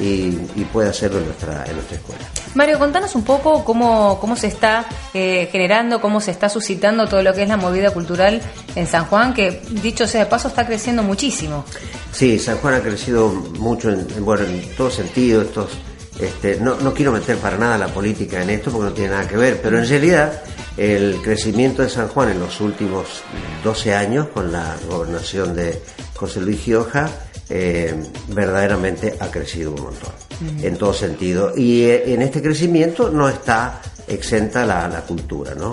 [0.00, 2.20] y, y puede hacerlo en nuestra, en nuestra escuela.
[2.54, 4.84] Mario, contanos un poco cómo, cómo se está
[5.14, 8.40] eh, generando, cómo se está suscitando todo lo que es la movida cultural
[8.74, 11.64] en San Juan, que dicho sea de paso está creciendo muchísimo.
[12.12, 15.42] Sí, San Juan ha crecido mucho en, en- bueno, en todo sentido.
[15.42, 15.70] Estos,
[16.20, 19.28] este, no, no quiero meter para nada la política en esto porque no tiene nada
[19.28, 20.42] que ver, pero en realidad
[20.76, 23.22] el crecimiento de San Juan en los últimos
[23.64, 25.82] 12 años con la gobernación de
[26.14, 27.08] José Luis Gioja
[27.50, 27.94] eh,
[28.28, 30.12] verdaderamente ha crecido un montón,
[30.62, 31.52] en todo sentido.
[31.56, 35.70] Y eh, en este crecimiento no está exenta la, la cultura, ¿no?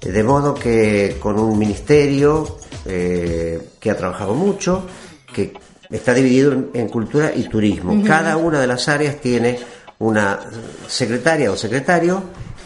[0.00, 4.86] De modo que con un ministerio eh, que ha trabajado mucho,
[5.32, 5.54] que
[5.90, 8.02] está dividido en, en cultura y turismo.
[8.04, 9.58] Cada una de las áreas tiene
[10.06, 10.38] una
[10.86, 12.22] secretaria o secretario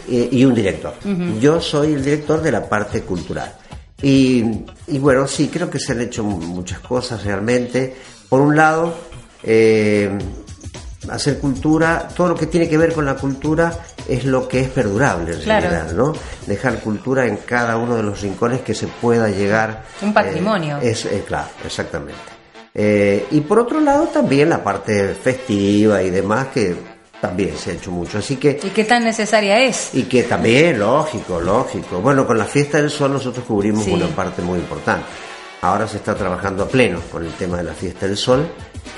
[0.09, 0.93] eh, y un director.
[1.39, 3.53] Yo soy el director de la parte cultural.
[4.01, 4.43] Y,
[4.87, 7.95] y bueno, sí, creo que se han hecho muchas cosas realmente.
[8.29, 8.93] Por un lado,
[9.43, 10.09] eh,
[11.09, 13.73] hacer cultura, todo lo que tiene que ver con la cultura
[14.07, 15.69] es lo que es perdurable en Claro.
[15.69, 16.13] realidad, ¿no?
[16.47, 19.83] Dejar cultura en cada uno de los rincones que se pueda llegar.
[20.01, 20.77] Un patrimonio.
[20.81, 22.19] eh, es, claro, exactamente.
[22.73, 26.75] Eh, y por otro lado también la parte festiva y demás que
[27.21, 28.17] también se ha hecho mucho.
[28.19, 29.89] Así que ¿Y qué tan necesaria es?
[29.93, 31.99] y que también, lógico, lógico.
[32.01, 33.91] Bueno, con la fiesta del sol nosotros cubrimos Sí.
[33.91, 35.05] una parte muy importante.
[35.61, 38.47] Ahora se está trabajando a pleno con el tema de la fiesta del sol,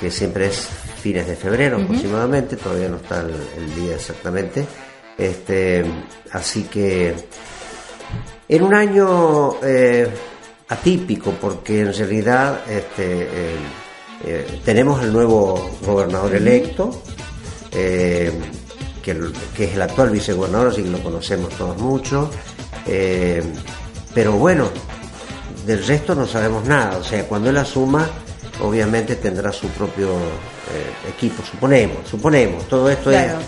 [0.00, 0.68] que siempre es
[1.02, 4.64] fines de febrero aproximadamente, todavía no está el, el día exactamente.
[5.18, 5.84] Este,
[6.30, 7.14] así que
[8.48, 10.08] en un año eh,
[10.68, 13.56] atípico, porque en realidad este, eh,
[14.24, 17.02] eh, tenemos el nuevo gobernador electo,
[17.72, 18.32] eh,
[19.02, 19.18] que,
[19.56, 22.30] que es el actual vicegobernador, así que lo conocemos todos mucho.
[22.86, 23.42] eh,
[24.14, 24.68] pero bueno,
[25.66, 26.98] del resto no sabemos nada.
[26.98, 28.08] O sea, cuando él asuma,
[28.60, 32.68] obviamente tendrá su propio eh, equipo, suponemos, suponemos.
[32.68, 33.38] Todo esto Claro.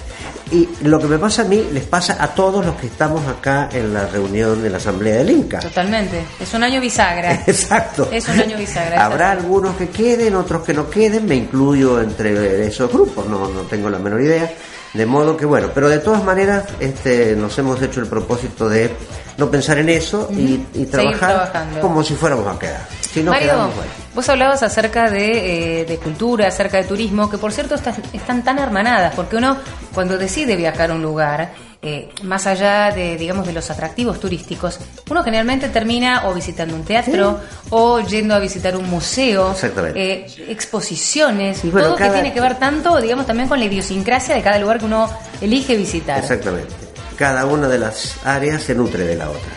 [0.50, 3.68] Y lo que me pasa a mí, les pasa a todos los que estamos acá
[3.72, 5.60] en la reunión de la Asamblea del Inca.
[5.60, 6.24] Totalmente.
[6.38, 7.32] Es un año bisagra.
[7.46, 8.08] Exacto.
[8.12, 9.04] Es un año bisagra.
[9.04, 13.62] Habrá algunos que queden, otros que no queden, me incluyo entre esos grupos, no, no
[13.62, 14.52] tengo la menor idea.
[14.92, 18.92] De modo que bueno, pero de todas maneras este, nos hemos hecho el propósito de
[19.38, 22.86] no pensar en eso y, y trabajar como si fuéramos a quedar.
[23.00, 24.03] Si no Mario, quedamos, bueno.
[24.14, 28.42] Vos hablabas acerca de, eh, de cultura, acerca de turismo, que por cierto están, están
[28.44, 29.56] tan hermanadas, porque uno
[29.92, 31.52] cuando decide viajar a un lugar,
[31.86, 34.78] eh, más allá de, digamos, de los atractivos turísticos,
[35.10, 37.40] uno generalmente termina o visitando un teatro
[37.70, 39.54] o yendo a visitar un museo,
[39.94, 43.66] eh, exposiciones, Y bueno, todo cada- que tiene que ver tanto, digamos, también con la
[43.66, 45.10] idiosincrasia de cada lugar que uno
[45.42, 46.18] elige visitar.
[46.20, 46.72] Exactamente.
[47.18, 49.52] Cada una de las áreas se nutre de la otra.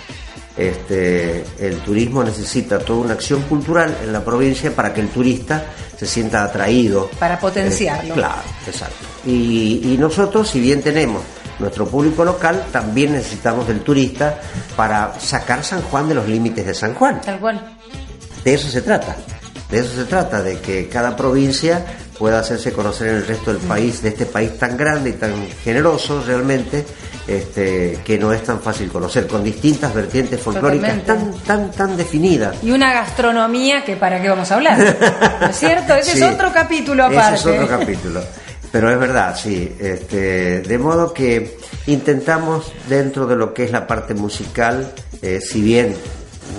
[0.58, 5.66] Este, el turismo necesita toda una acción cultural en la provincia para que el turista
[5.95, 7.10] se sienta atraído.
[7.20, 8.14] Para potenciarlo.
[8.14, 9.05] Eh, claro, exacto.
[9.26, 11.22] Y, y nosotros, si bien tenemos
[11.60, 14.39] nuestro público local, también necesitamos del turista
[14.76, 17.22] para sacar San Juan de los límites de San Juan.
[17.22, 17.78] Tal cual.
[18.43, 19.16] De eso se trata.
[19.70, 21.86] De eso se trata, de que cada provincia
[22.18, 25.47] pueda hacerse conocer en el resto del país, de este país tan grande y tan
[25.63, 26.86] generoso realmente,
[27.28, 32.55] este, que no es tan fácil conocer, con distintas vertientes folclóricas tan, tan, tan definidas.
[32.63, 34.78] Y una gastronomía que para qué vamos a hablar.
[35.41, 35.93] ¿No es cierto?
[35.93, 36.24] Ese Sí.
[36.24, 37.36] es otro capítulo aparte.
[37.36, 38.22] Ese es otro capítulo.
[38.72, 39.76] Pero es verdad, sí.
[39.80, 41.57] Este, de modo que
[41.88, 44.91] intentamos, dentro de lo que es la parte musical,
[45.22, 45.95] eh, si bien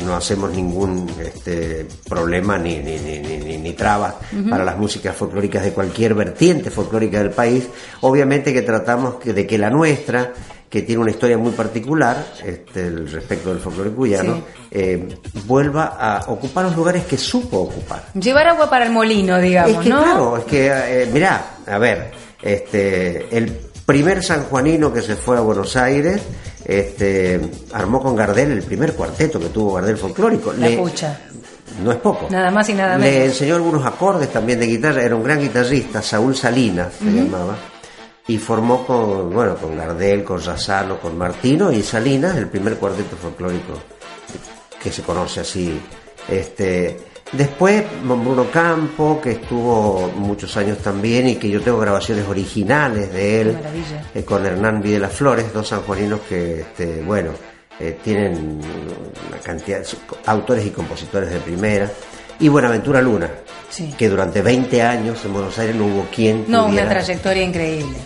[0.04, 4.14] no hacemos ningún este, problema ni, ni, ni, ni, trabas
[4.48, 7.68] para las músicas folclóricas de cualquier vertiente folclórica del país,
[8.00, 10.32] obviamente que tratamos que, de que la nuestra,
[10.70, 14.42] que tiene una historia muy particular este, el respecto del folclore cuyano, Sí.
[14.72, 15.08] eh,
[15.46, 18.04] vuelva a ocupar los lugares que supo ocupar.
[18.14, 20.02] Llevar agua para el molino, digamos, Es que ¿no?
[20.02, 22.10] claro, es que, eh, mirá, a ver,
[22.42, 23.50] este, el
[23.86, 26.20] primer sanjuanino que se fue a Buenos Aires,
[26.68, 27.40] este,
[27.72, 30.52] armó con Gardel el primer cuarteto que tuvo Gardel folclórico.
[30.52, 31.18] La Le- pucha.
[31.82, 32.28] no es poco.
[32.30, 33.28] Nada más y nada Le menos.
[33.28, 37.56] enseñó algunos acordes también de guitarra, era un gran guitarrista, Saúl Salinas se llamaba,
[38.26, 43.16] y formó con, bueno, con Gardel, con Razano, con Martino y Salinas el primer cuarteto
[43.16, 43.72] folclórico
[44.82, 45.80] que se conoce así.
[46.28, 46.98] Este,
[47.32, 53.40] después Bruno Campo, que estuvo muchos años también y que yo tengo grabaciones originales de
[53.42, 53.56] él,
[54.14, 57.30] eh, con Hernán Videla Flores, dos sanjuaninos que, este, bueno,
[57.80, 58.60] eh, tienen
[59.28, 59.86] una cantidad de
[60.26, 61.90] autores y compositores de primera.
[62.40, 63.30] Y Buenaventura Luna,
[63.68, 63.92] Sí.
[63.98, 67.96] que durante 20 años en Buenos Aires no hubo quien No, una trayectoria increíble.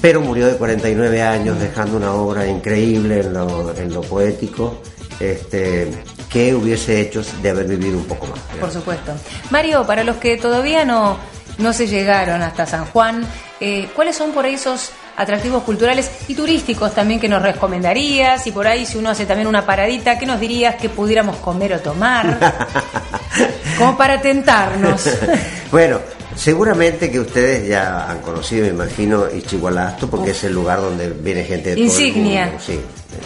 [0.00, 4.80] pero murió de 49 años dejando una obra increíble en lo, en lo poético
[5.20, 5.88] este,
[6.34, 8.40] que hubiese hecho de haber vivido un poco más.
[8.58, 9.12] Por supuesto.
[9.50, 11.16] Mario, para los que todavía no,
[11.58, 13.24] no se llegaron hasta San Juan,
[13.60, 18.44] eh, ¿cuáles son por ahí esos atractivos culturales y turísticos también que nos recomendarías?
[18.48, 21.74] Y por ahí, si uno hace también una paradita, ¿qué nos dirías que pudiéramos comer
[21.74, 22.36] o tomar?
[23.78, 25.08] Como para tentarnos.
[25.70, 26.00] bueno,
[26.34, 31.44] seguramente que ustedes ya han conocido, me imagino, Ichigualasto, porque es el lugar donde viene
[31.44, 32.42] gente de todo Insignia.
[32.42, 32.64] el mundo.
[32.66, 32.80] Sí,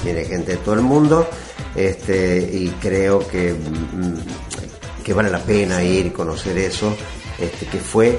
[0.05, 1.27] viene gente de todo el mundo,
[1.75, 6.95] este, y creo que, mm, que vale la pena ir y conocer eso,
[7.39, 8.19] este, que fue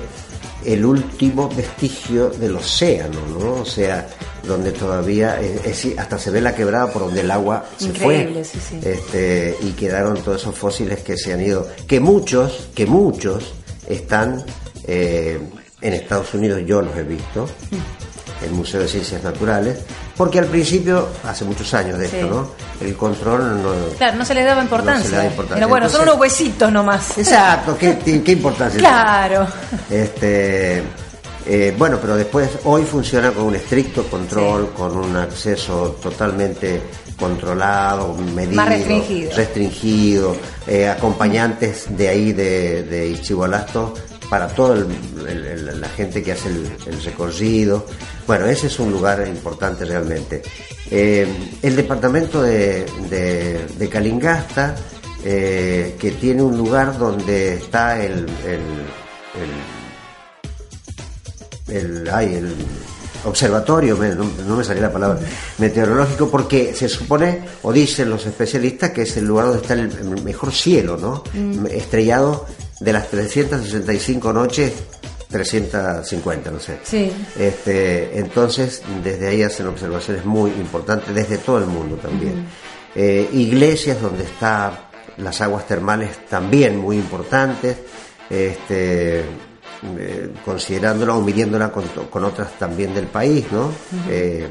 [0.65, 3.61] el último vestigio del océano, ¿no?
[3.61, 4.07] O sea,
[4.45, 8.45] donde todavía, es- hasta se ve la quebrada por donde el agua se Increíble, fue.
[8.45, 8.79] sí, sí.
[8.83, 13.53] Este, y quedaron todos esos fósiles que se han ido, que muchos, que muchos
[13.87, 14.43] están
[14.85, 15.39] eh,
[15.81, 17.47] en Estados Unidos, yo los he visto,
[18.43, 19.77] el Museo de Ciencias Naturales,
[20.19, 22.27] porque al principio, hace muchos años de esto, Sí.
[22.29, 22.51] ¿no?
[22.85, 23.71] El control no...
[23.97, 24.99] Claro, no se les daba importancia.
[24.99, 25.55] No se le da importancia.
[25.55, 27.17] Pero bueno, son unos huesitos nomás.
[27.17, 28.93] Exacto, ¿qué, qué- importancia tiene?
[28.93, 29.47] Claro.
[29.89, 30.83] Este,
[31.45, 36.81] eh, bueno, pero después hoy funciona con un estricto control, con un acceso totalmente
[37.17, 39.31] controlado, medido, Más restringido.
[39.37, 40.35] restringido,
[40.67, 43.07] eh, acompañantes de ahí de, de
[44.29, 47.85] para toda la gente que hace el, el recorrido.
[48.27, 50.41] Bueno, ese es un lugar importante realmente.
[50.91, 51.27] Eh,
[51.61, 54.75] el departamento de, de, de Calingasta,
[55.23, 58.85] eh, que tiene un lugar donde está el, el-
[59.35, 59.49] el
[61.67, 62.55] el, ay, el
[63.25, 65.19] observatorio, no, no me salía la palabra,
[65.59, 69.81] meteorológico, porque se supone, o dicen los especialistas, que es el lugar donde está el,
[69.81, 71.23] el mejor cielo, ¿no?
[71.69, 72.47] Estrellado
[72.79, 74.73] de las 365 noches,
[75.29, 76.79] 350, no sé.
[76.83, 77.11] Sí.
[77.37, 82.47] Este, entonces, desde ahí hacen observaciones muy importantes, desde todo el mundo también.
[82.95, 84.71] Eh, iglesias donde están
[85.17, 87.77] las aguas termales también muy importantes,
[88.29, 93.71] este, eh, considerándola o midiéndola con, con otras también del país, ¿no?
[94.09, 94.47] Eh,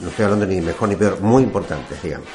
[0.00, 2.28] no estoy hablando ni mejor ni peor, muy importantes, digamos.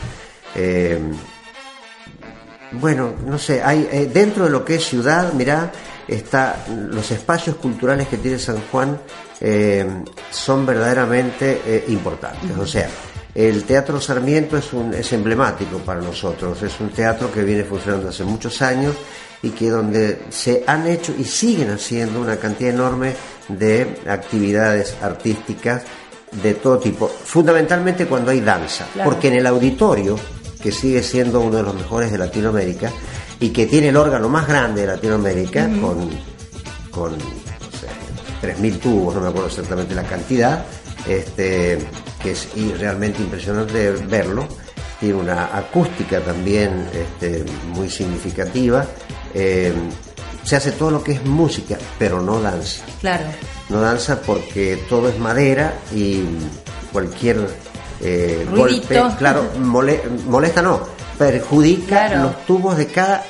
[2.72, 5.72] Bueno, no sé, hay eh, dentro de lo que es ciudad, mirá,
[6.08, 9.00] está los espacios culturales que tiene San Juan
[9.40, 9.86] eh,
[10.32, 12.52] son verdaderamente eh, importantes.
[12.58, 12.90] O sea,
[13.34, 18.10] el Teatro Sarmiento es un es emblemático para nosotros, es un teatro que viene funcionando
[18.10, 18.96] hace muchos años
[19.42, 23.14] y que donde se han hecho y siguen haciendo una cantidad enorme
[23.48, 25.84] de actividades artísticas
[26.32, 29.10] de todo tipo, fundamentalmente cuando hay danza, Claro.
[29.10, 30.18] porque en el auditorio,
[30.66, 32.92] que sigue siendo uno de los mejores de Latinoamérica
[33.40, 36.10] y que tiene el órgano más grande de Latinoamérica, con,
[36.90, 37.88] con no sé,
[38.42, 40.66] 3.000 tubos, no me acuerdo exactamente la cantidad,
[41.08, 41.78] este,
[42.20, 44.48] que es y realmente impresionante verlo,
[45.00, 47.46] tiene una acústica también este,
[47.76, 48.88] muy significativa.
[49.36, 49.72] eh,
[50.44, 53.26] se hace todo lo que es música, pero no danza Claro.
[53.70, 56.24] no danza porque todo es madera y
[56.92, 57.48] cualquier
[58.02, 60.82] eh, golpe, claro, molesta no,
[61.18, 63.24] perjudica los tubos de cada,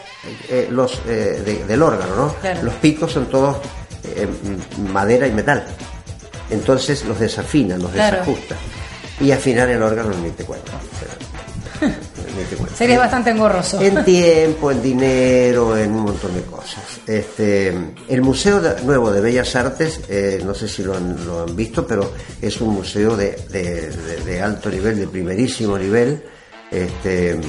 [0.49, 2.35] eh, los eh, del órgano, ¿no?
[2.63, 3.57] Los picos son todos
[4.03, 4.27] eh,
[4.91, 5.65] madera y metal,
[6.49, 8.55] entonces los desafina, los desajusta.
[9.19, 10.73] Y afinar el órgano en 24.
[12.75, 13.81] Sería bastante engorroso.
[13.81, 16.83] En tiempo, en dinero, en un montón de cosas.
[17.07, 17.73] Este,
[18.07, 21.85] el Museo Nuevo de Bellas Artes, eh, no sé si lo han, lo han, visto,
[21.87, 23.31] pero es un museo de,
[24.25, 26.23] de, alto nivel, de primerísimo nivel.
[26.71, 27.39] Este,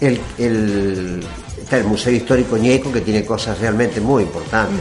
[0.00, 1.24] el,
[1.60, 4.80] está el Museo Histórico Ñeco, que tiene cosas realmente muy importantes.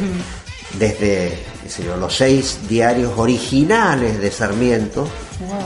[0.77, 1.37] Desde
[1.83, 5.07] yo, los seis diarios originales de Sarmiento,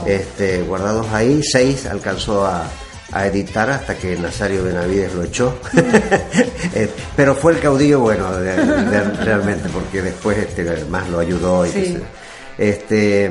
[0.06, 2.68] este, guardados ahí, seis alcanzó a,
[3.12, 5.58] a editar hasta que Nazario Benavides lo echó.
[6.74, 11.64] Eh, Pero fue el caudillo bueno de- de- realmente, porque después este, más lo ayudó.
[11.66, 11.98] Y Sí.
[12.58, 13.30] este,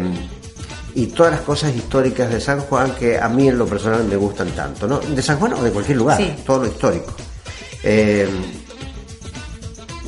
[0.96, 4.16] y todas las cosas históricas de San Juan que a mí en lo personal me
[4.16, 5.00] gustan tanto, ¿no?
[5.00, 6.34] De San Juan o de cualquier lugar, Sí.
[6.46, 7.14] todo lo histórico.
[7.84, 8.28] Eh,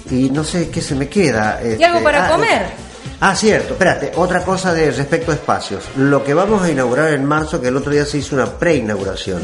[0.09, 1.59] y no sé qué se me queda.
[1.63, 2.61] ¿Y algo este, para ah, comer?
[3.21, 5.83] Ah, cierto, espérate, otra cosa de respecto a espacios.
[5.97, 9.41] Lo que vamos a inaugurar en marzo, que el otro día se hizo una preinauguración,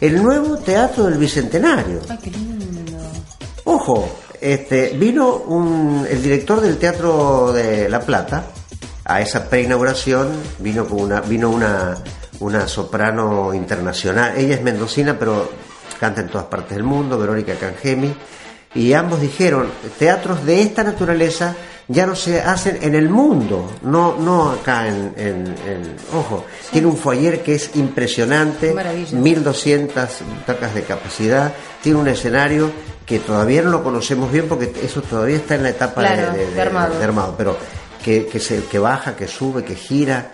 [0.00, 2.00] el nuevo Teatro del Bicentenario.
[2.08, 2.58] Ay, qué lindo.
[3.64, 4.08] Ojo,
[4.40, 8.44] este, vino un, el director del Teatro de La Plata
[9.04, 11.98] a esa preinauguración, vino con una, vino una,
[12.40, 14.38] una soprano internacional.
[14.38, 15.50] Ella es mendocina, pero
[16.00, 18.14] canta en todas partes del mundo, Verónica Cangemi,
[18.74, 21.54] y ambos dijeron, teatros de esta naturaleza
[21.88, 26.86] ya no se hacen en el mundo, no, no acá en, en- en- ojo, tiene
[26.86, 29.18] un foyer que es impresionante, Maravilla.
[29.18, 30.08] 1200
[30.38, 32.70] butacas de capacidad, tiene un escenario
[33.06, 36.32] que todavía no lo conocemos bien porque eso todavía está en la etapa de- Claro,
[36.32, 36.98] de, de- de armado.
[36.98, 37.56] de armado, pero
[38.04, 40.30] que, que, se, que baja, que sube, que gira.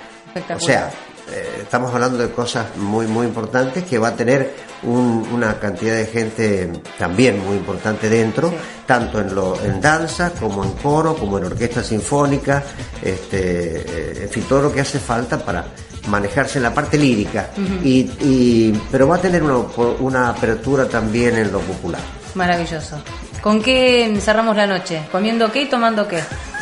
[0.57, 0.91] O sea,
[1.31, 5.95] eh, estamos hablando de cosas muy, muy importantes que va a tener un- una cantidad
[5.95, 8.57] de gente también muy importante dentro, Sí.
[8.87, 12.63] tanto en, lo, en danza como en coro, como en orquesta sinfónica,
[13.03, 13.39] este,
[13.81, 15.65] eh, en fin, todo lo que hace falta para
[16.09, 17.49] manejarse en la parte lírica,
[17.83, 19.57] y, y- pero va a tener una,
[20.01, 22.01] una apertura también en lo popular.
[22.35, 22.97] Maravilloso.
[23.41, 25.01] ¿Con qué cerramos la noche?
[25.11, 26.21] ¿Comiendo qué y tomando qué?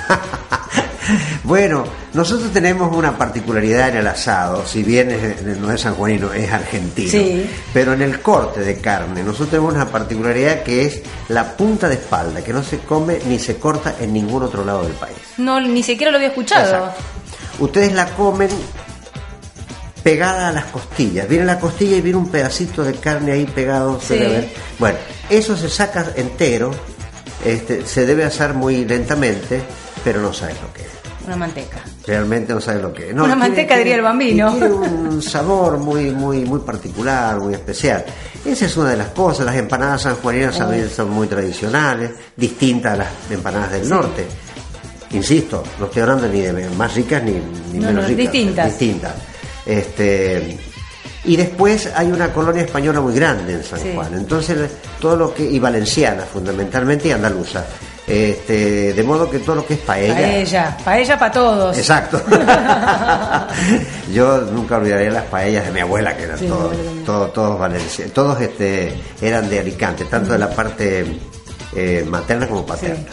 [1.44, 1.84] Bueno,
[2.14, 7.10] nosotros tenemos una particularidad en el asado, si bien es- no es sanjuanino, es argentino.
[7.10, 7.50] Sí.
[7.72, 11.94] Pero en el corte de carne, nosotros tenemos una particularidad que es la punta de
[11.94, 15.16] espalda, que no se come ni se corta en ningún otro lado del país.
[15.38, 16.64] No, ni siquiera lo había escuchado.
[16.86, 17.02] Exacto.
[17.58, 18.48] Ustedes la comen
[20.02, 21.28] pegada a las costillas.
[21.28, 24.00] Viene la costilla y viene un pedacito de carne ahí pegado.
[24.00, 24.18] Sí.
[24.78, 24.98] Bueno,
[25.30, 26.72] eso se saca entero,
[27.44, 29.62] este, se debe asar muy lentamente,
[30.04, 30.88] pero no sabes lo que es.
[31.26, 31.78] Una manteca.
[32.04, 33.12] Realmente no sabes lo que es.
[33.14, 34.50] Una manteca, diría el bambino.
[34.52, 38.04] Tiene un sabor muy, muy, muy particular, muy especial.
[38.44, 39.46] Esa es una de las cosas.
[39.46, 44.26] Las empanadas sanjuaninas también son muy tradicionales, distintas a las empanadas del norte.
[45.12, 47.32] Insisto, no estoy hablando ni de más ricas ni,
[47.72, 48.16] ni No, menos no, ricas.
[48.32, 48.66] distintas.
[48.66, 49.12] Distintas.
[49.64, 50.58] Este,
[51.24, 53.90] y después hay una colonia española muy grande en San Sí.
[53.94, 54.12] Juan.
[54.14, 54.58] Entonces,
[55.00, 55.44] todo lo que.
[55.48, 57.64] y valenciana fundamentalmente y andaluza.
[58.06, 60.14] Este, de modo que todo lo que es paella.
[60.14, 60.76] Paella.
[60.84, 61.78] Paella para todos.
[61.78, 62.20] Exacto.
[64.12, 66.74] Yo nunca olvidaré las paellas de mi abuela, que eran Sí, todos,
[67.06, 71.06] todos, todos valencianos, todos este, eran de Alicante, tanto de la parte
[71.74, 73.04] eh, materna como paterna.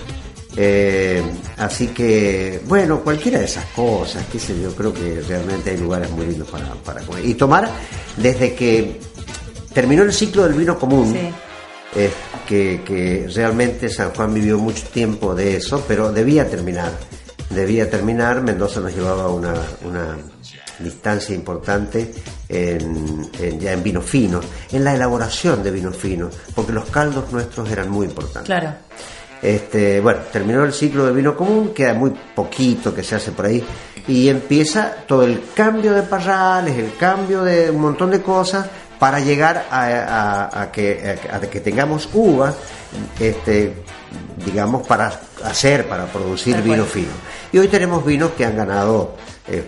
[0.57, 1.21] Eh,
[1.57, 6.09] así que, bueno, cualquiera de esas cosas, qué sé yo, creo que realmente hay lugares
[6.09, 7.25] muy lindos para, para comer.
[7.25, 7.69] Y tomar
[8.17, 8.99] desde que
[9.73, 11.29] terminó el ciclo del vino común, Sí.
[11.95, 12.11] Eh,
[12.47, 16.91] que, que realmente San Juan vivió mucho tiempo de eso, pero debía terminar.
[17.49, 20.15] Debía terminar, Mendoza nos llevaba una, una
[20.77, 22.13] distancia importante
[22.47, 24.39] en, en- ya en vino fino,
[24.71, 28.45] en la elaboración de vino fino, porque los caldos nuestros eran muy importantes.
[28.45, 28.73] Claro.
[29.41, 33.45] Este, bueno, terminó el ciclo del vino común, queda muy poquito que se hace por
[33.45, 33.63] ahí,
[34.07, 38.67] y empieza todo el cambio de parrales, el cambio de un montón de cosas
[38.99, 42.55] para llegar a, a- a que, a, a que tengamos uvas,
[43.19, 43.73] este,
[44.45, 47.11] digamos, para hacer, para producir vino fino.
[47.51, 49.15] Y hoy tenemos vinos que han ganado
[49.47, 49.63] eh,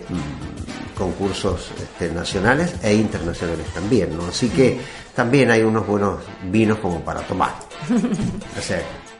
[0.96, 4.26] concursos este, nacionales e internacionales también, ¿no?
[4.26, 4.80] Así que
[5.14, 7.54] también hay unos buenos vinos como para tomar.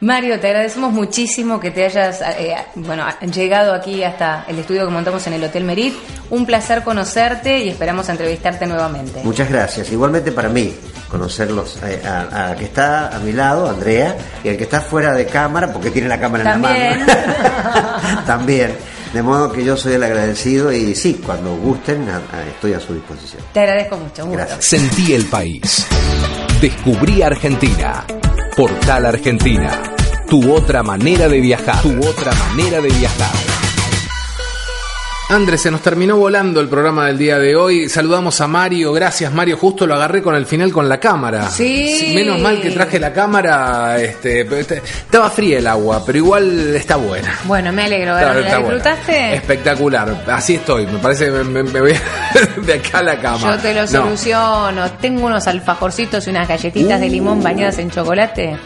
[0.03, 4.91] Mario, te agradecemos muchísimo que te hayas eh, bueno, llegado aquí hasta el estudio que
[4.91, 5.93] montamos en el Hotel Merit.
[6.29, 9.21] Un placer conocerte y esperamos entrevistarte nuevamente.
[9.23, 9.89] Muchas gracias.
[9.91, 10.75] Igualmente para mí,
[11.07, 15.13] conocerlos eh, a, a que está a mi lado, Andrea, y al que está fuera
[15.13, 16.75] de cámara, porque tiene la cámara También.
[16.99, 18.23] en la mano.
[18.25, 18.75] También.
[19.13, 22.79] De modo que yo soy el agradecido y sí, cuando gusten, a- a- estoy a
[22.79, 23.41] su disposición.
[23.53, 24.23] Te agradezco mucho.
[24.25, 24.45] un gusto.
[24.47, 24.65] Gracias.
[24.65, 25.85] Sentí el país.
[26.59, 28.03] Descubrí Argentina.
[28.57, 29.92] Portal Argentina.
[30.29, 31.81] Tu otra manera de viajar.
[31.81, 33.29] Tu otra manera de viajar.
[35.29, 37.89] Andrés, se nos terminó volando el programa del día de hoy.
[37.89, 38.91] Saludamos a Mario.
[38.93, 39.57] Gracias, Mario.
[39.57, 41.49] Justo lo agarré con el final con la cámara.
[41.49, 42.11] Sí.
[42.13, 43.99] Menos mal que traje la cámara.
[43.99, 47.39] Este, pero este- estaba fría el agua, pero igual está buena.
[47.45, 48.15] Bueno, me alegro.
[48.17, 48.75] Está- ¿La está buena.
[48.75, 49.35] disfrutaste?
[49.35, 50.23] Espectacular.
[50.27, 50.85] Así estoy.
[50.87, 51.93] Me parece que me, me- me voy
[52.65, 53.55] de acá a la cama.
[53.55, 53.87] Yo te lo No.
[53.87, 54.91] soluciono.
[55.01, 58.57] Tengo unos alfajorcitos y unas galletitas de limón bañadas en chocolate.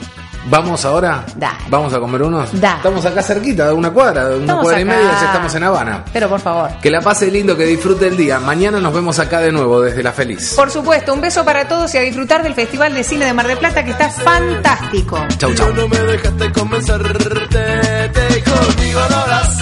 [0.46, 1.26] ¿Vamos ahora?
[1.36, 1.58] Dale.
[1.70, 2.60] ¿Vamos a comer unos?
[2.60, 2.78] Dale.
[2.78, 5.64] Estamos acá cerquita, de una cuadra, de una Estamos cuadra y media, ya estamos en
[5.64, 6.06] Habana.
[6.14, 6.70] Pero por favor.
[6.82, 8.40] Que la pase lindo, que disfrute el día.
[8.40, 10.54] Mañana nos vemos acá de nuevo desde La Feliz.
[10.56, 13.48] Por supuesto, un beso para todos y a disfrutar del Festival de Cine de Mar
[13.48, 15.20] del Plata que está fantástico.
[15.38, 15.74] Chau, chau.
[15.74, 19.58] no me dejaste convencerte, te conmigo no hablas.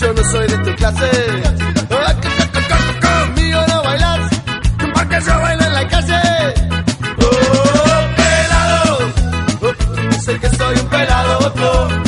[0.00, 1.10] Yo no soy de tu clase.
[3.00, 4.30] Conmigo no bailas,
[4.92, 6.73] porque yo bailo en la calle.
[10.40, 12.03] Que soy un pelado,